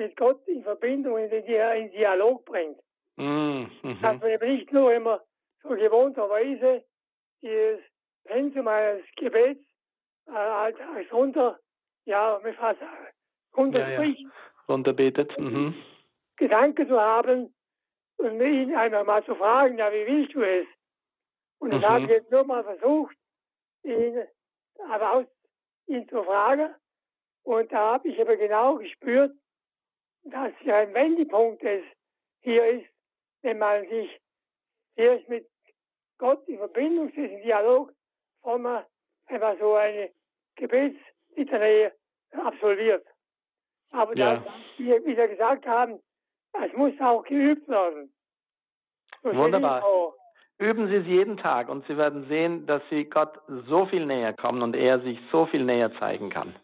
[0.00, 2.78] mit Gott in Verbindung, in den in Dialog bringt.
[3.16, 3.98] Mm, mhm.
[4.00, 5.20] Dass man eben nicht nur immer
[5.62, 6.82] so gewohnterweise
[7.42, 7.80] dieses
[8.24, 9.62] Pensum eines Gebets
[10.26, 11.58] äh, als, als runter,
[12.06, 12.76] ja, mit was
[13.54, 14.20] runterspricht.
[14.20, 14.34] Ja, ja.
[14.68, 15.38] Runterbetet.
[15.38, 15.74] Mhm.
[16.36, 17.54] Gedanken zu haben
[18.16, 20.66] und ihn einmal mal zu fragen, ja, wie willst du es?
[21.58, 21.88] Und ich mhm.
[21.88, 23.16] habe jetzt nur mal versucht,
[23.82, 24.22] ihn,
[24.88, 25.26] aber aus,
[25.88, 26.74] ihn zu fragen.
[27.42, 29.32] Und da habe ich aber genau gespürt,
[30.24, 31.86] dass ja ein Wendepunkt ist,
[32.42, 32.86] hier ist,
[33.42, 34.20] wenn man sich
[34.96, 35.46] erst mit
[36.18, 37.92] Gott in Verbindung ist, in Dialog,
[38.42, 38.84] bevor man
[39.26, 40.10] einfach so eine
[40.56, 41.92] Gebetslitanei
[42.32, 43.06] absolviert.
[43.90, 44.36] Aber ja.
[44.36, 44.44] das,
[44.76, 46.00] wie wir gesagt haben,
[46.64, 48.12] es muss auch geübt werden.
[49.22, 49.82] So Wunderbar.
[50.58, 54.34] Üben Sie es jeden Tag und Sie werden sehen, dass Sie Gott so viel näher
[54.34, 56.54] kommen und er sich so viel näher zeigen kann.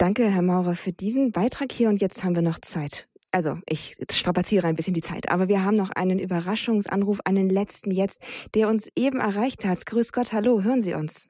[0.00, 1.90] Danke, Herr Maurer, für diesen Beitrag hier.
[1.90, 3.06] Und jetzt haben wir noch Zeit.
[3.32, 7.90] Also, ich strapaziere ein bisschen die Zeit, aber wir haben noch einen Überraschungsanruf, einen letzten
[7.90, 8.22] jetzt,
[8.54, 9.84] der uns eben erreicht hat.
[9.84, 11.28] Grüß Gott, hallo, hören Sie uns?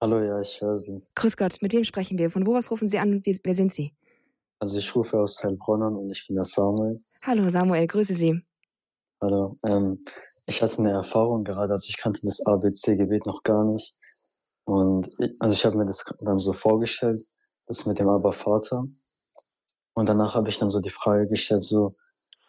[0.00, 1.02] Hallo, ja, ich höre Sie.
[1.16, 2.30] Grüß Gott, mit wem sprechen wir?
[2.30, 3.92] Von wo aus rufen Sie an und wer sind Sie?
[4.60, 7.02] Also, ich rufe aus Heilbronn und ich bin der Samuel.
[7.22, 8.40] Hallo, Samuel, grüße Sie.
[9.20, 10.04] Hallo, ähm,
[10.46, 13.96] ich hatte eine Erfahrung gerade, also ich kannte das ABC-Gebet noch gar nicht.
[14.66, 17.26] Und ich, also ich habe mir das dann so vorgestellt,
[17.66, 18.86] das mit dem Aber Vater.
[19.94, 21.96] Und danach habe ich dann so die Frage gestellt, so,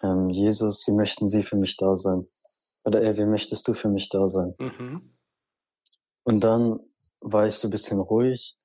[0.01, 2.27] ähm, Jesus, wie möchten Sie für mich da sein?
[2.83, 4.53] Oder eher, wie möchtest du für mich da sein?
[4.59, 5.17] Mhm.
[6.23, 6.79] Und dann
[7.21, 8.57] war ich so ein bisschen ruhig.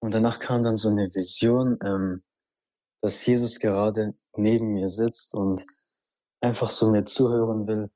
[0.00, 2.22] Und danach kam dann so eine Vision, ähm,
[3.00, 5.64] dass Jesus gerade neben mir sitzt und
[6.40, 7.90] einfach so mir zuhören will,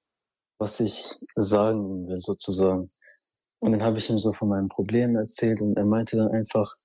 [0.59, 2.91] was ich sagen will, sozusagen.
[3.59, 6.77] Und dann habe ich ihm so von meinem Problem erzählt und er meinte dann einfach,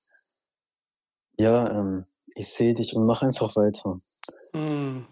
[1.41, 3.99] ja, ähm, ich sehe dich und mach einfach weiter.
[4.53, 5.05] Mhm.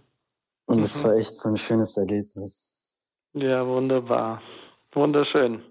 [0.65, 1.07] Und es mhm.
[1.07, 2.69] war echt so ein schönes Erlebnis.
[3.33, 4.41] Ja, wunderbar.
[4.93, 5.63] Wunderschön.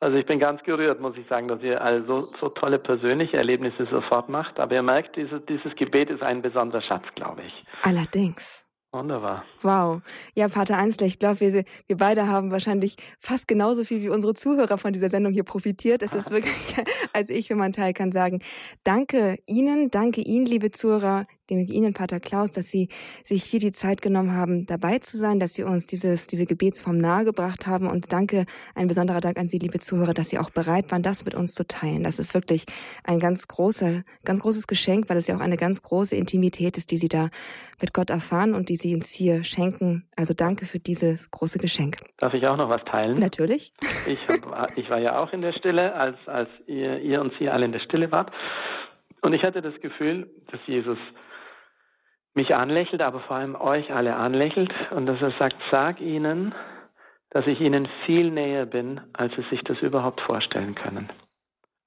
[0.00, 3.86] Also ich bin ganz gerührt, muss ich sagen, dass ihr also so tolle persönliche Erlebnisse
[3.86, 4.58] sofort macht.
[4.58, 7.64] Aber ihr merkt, dieses, dieses Gebet ist ein besonderer Schatz, glaube ich.
[7.82, 8.66] Allerdings.
[8.94, 9.44] Wunderbar.
[9.62, 10.02] Wow.
[10.34, 14.34] Ja, Pater Einsler, ich glaube, wir, wir beide haben wahrscheinlich fast genauso viel wie unsere
[14.34, 16.02] Zuhörer von dieser Sendung hier profitiert.
[16.02, 16.76] Es ist wirklich,
[17.14, 18.40] als ich für meinen Teil kann sagen,
[18.84, 22.88] danke Ihnen, danke Ihnen, liebe Zuhörer, Ihnen, Pater Klaus, dass Sie
[23.24, 26.98] sich hier die Zeit genommen haben, dabei zu sein, dass Sie uns dieses, diese Gebetsform
[26.98, 27.88] nahegebracht haben.
[27.88, 31.24] Und danke, ein besonderer Dank an Sie, liebe Zuhörer, dass Sie auch bereit waren, das
[31.24, 32.04] mit uns zu teilen.
[32.04, 32.64] Das ist wirklich
[33.04, 36.90] ein ganz großer, ganz großes Geschenk, weil es ja auch eine ganz große Intimität ist,
[36.90, 37.30] die Sie da
[37.80, 40.06] mit Gott erfahren und die Sie uns hier schenken.
[40.16, 41.98] Also danke für dieses große Geschenk.
[42.18, 43.18] Darf ich auch noch was teilen?
[43.18, 43.72] Natürlich.
[44.06, 47.48] Ich, hab, ich war ja auch in der Stille, als, als ihr, ihr und Sie
[47.48, 48.30] alle in der Stille wart.
[49.22, 50.98] Und ich hatte das Gefühl, dass Jesus
[52.34, 56.54] mich anlächelt, aber vor allem euch alle anlächelt und dass er sagt, sag ihnen,
[57.30, 61.08] dass ich ihnen viel näher bin, als sie sich das überhaupt vorstellen können.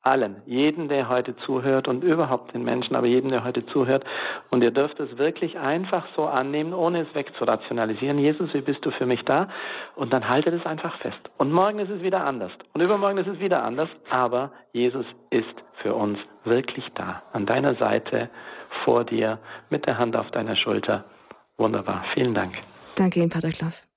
[0.05, 4.03] Allen, jeden, der heute zuhört und überhaupt den Menschen, aber jeden, der heute zuhört.
[4.51, 8.19] Und ihr dürft es wirklich einfach so annehmen, ohne es wegzurationalisieren.
[8.19, 9.49] Jesus, wie bist du für mich da?
[9.95, 11.17] Und dann haltet es einfach fest.
[11.37, 12.51] Und morgen ist es wieder anders.
[12.73, 13.89] Und übermorgen ist es wieder anders.
[14.11, 17.23] Aber Jesus ist für uns wirklich da.
[17.33, 18.29] An deiner Seite
[18.83, 19.39] vor dir
[19.71, 21.05] mit der Hand auf deiner Schulter.
[21.57, 22.05] Wunderbar.
[22.13, 22.53] Vielen Dank.
[22.95, 23.87] Danke Ihnen, Pater Klaus.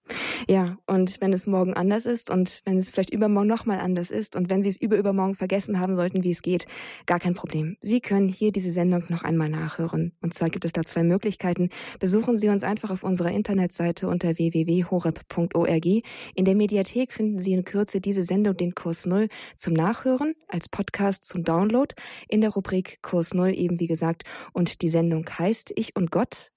[0.48, 4.36] Ja, und wenn es morgen anders ist und wenn es vielleicht übermorgen nochmal anders ist
[4.36, 6.66] und wenn Sie es überübermorgen vergessen haben sollten, wie es geht,
[7.06, 7.76] gar kein Problem.
[7.80, 10.12] Sie können hier diese Sendung noch einmal nachhören.
[10.20, 11.70] Und zwar gibt es da zwei Möglichkeiten.
[11.98, 15.86] Besuchen Sie uns einfach auf unserer Internetseite unter www.horeb.org.
[16.34, 20.68] In der Mediathek finden Sie in Kürze diese Sendung, den Kurs Null, zum Nachhören, als
[20.68, 21.94] Podcast zum Download,
[22.28, 24.24] in der Rubrik Kurs Null eben wie gesagt.
[24.52, 26.52] Und die Sendung heißt Ich und Gott,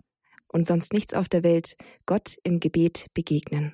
[0.52, 1.76] und sonst nichts auf der Welt
[2.06, 3.74] Gott im Gebet begegnen.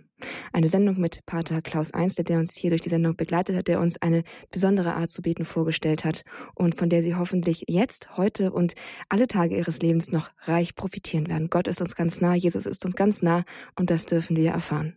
[0.51, 3.79] Eine Sendung mit Pater Klaus Einster, der uns hier durch die Sendung begleitet hat, der
[3.79, 6.23] uns eine besondere Art zu beten vorgestellt hat
[6.55, 8.73] und von der Sie hoffentlich jetzt, heute und
[9.09, 11.49] alle Tage Ihres Lebens noch reich profitieren werden.
[11.49, 13.43] Gott ist uns ganz nah, Jesus ist uns ganz nah
[13.75, 14.95] und das dürfen wir erfahren.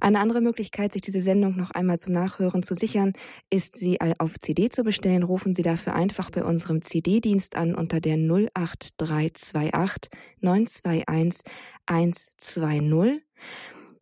[0.00, 3.12] Eine andere Möglichkeit, sich diese Sendung noch einmal zum Nachhören zu sichern,
[3.50, 5.22] ist, sie auf CD zu bestellen.
[5.22, 11.42] Rufen Sie dafür einfach bei unserem CD-Dienst an unter der 08328 921
[11.86, 13.22] 120.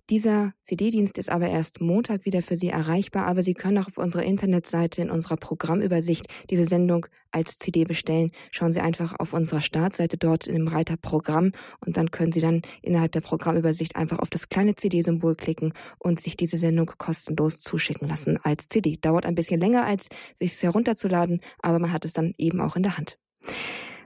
[0.08, 3.98] Dieser CD-Dienst ist aber erst Montag wieder für Sie erreichbar, aber Sie können auch auf
[3.98, 8.30] unserer Internetseite in unserer Programmübersicht diese Sendung als CD bestellen.
[8.52, 11.50] Schauen Sie einfach auf unserer Startseite dort in dem Reiter Programm
[11.84, 16.20] und dann können Sie dann innerhalb der Programmübersicht einfach auf das kleine CD-Symbol klicken und
[16.20, 18.98] sich diese Sendung kostenlos zuschicken lassen als CD.
[19.00, 22.76] Dauert ein bisschen länger, als sich es herunterzuladen, aber man hat es dann eben auch
[22.76, 23.18] in der Hand.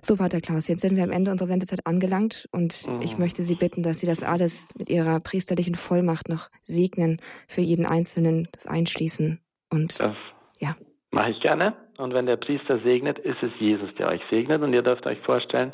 [0.03, 3.03] So, Pater Klaus, jetzt sind wir am Ende unserer Sendezeit angelangt und mhm.
[3.03, 7.61] ich möchte Sie bitten, dass Sie das alles mit Ihrer priesterlichen Vollmacht noch segnen, für
[7.61, 9.41] jeden Einzelnen das einschließen
[9.71, 10.17] und das
[10.59, 10.75] ja.
[11.11, 11.75] Mache ich gerne.
[11.99, 14.63] Und wenn der Priester segnet, ist es Jesus, der euch segnet.
[14.63, 15.73] Und ihr dürft euch vorstellen,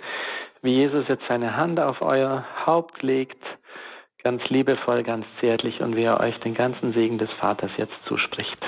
[0.63, 3.39] wie Jesus jetzt seine Hand auf euer Haupt legt,
[4.23, 8.59] ganz liebevoll, ganz zärtlich und wie er euch den ganzen Segen des Vaters jetzt zuspricht.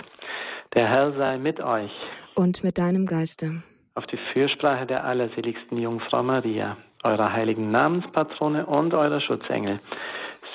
[0.75, 1.91] Der Herr sei mit euch.
[2.35, 3.63] Und mit deinem Geiste
[3.99, 9.81] auf die Fürsprache der allerseligsten Jungfrau Maria, eurer heiligen Namenspatrone und eurer Schutzengel,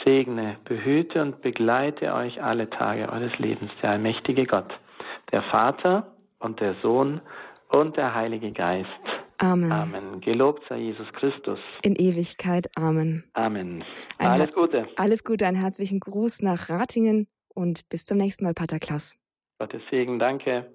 [0.06, 4.72] segne, behüte und begleite euch alle Tage eures Lebens, der allmächtige Gott,
[5.34, 7.20] der Vater und der Sohn
[7.68, 8.88] und der Heilige Geist.
[9.39, 9.74] Amen.
[9.74, 10.22] Amen.
[10.22, 11.60] Gelobt sei Jesus Christus.
[11.82, 12.70] In Ewigkeit.
[12.78, 13.26] Amen.
[13.34, 13.84] Amen.
[14.20, 14.88] Alles Gute.
[14.96, 15.46] Alles Gute.
[15.46, 19.18] Einen herzlichen Gruß nach Ratingen und bis zum nächsten Mal, Pater Klaus.
[19.60, 20.18] Gottes Segen.
[20.18, 20.72] Danke.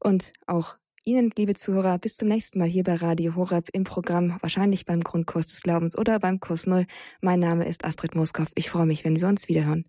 [0.00, 0.74] Und auch
[1.08, 5.00] Ihnen, liebe Zuhörer, bis zum nächsten Mal hier bei Radio Horeb im Programm, wahrscheinlich beim
[5.00, 6.84] Grundkurs des Glaubens oder beim Kurs Null.
[7.22, 8.46] Mein Name ist Astrid Moskow.
[8.54, 9.86] Ich freue mich, wenn wir uns wiederhören.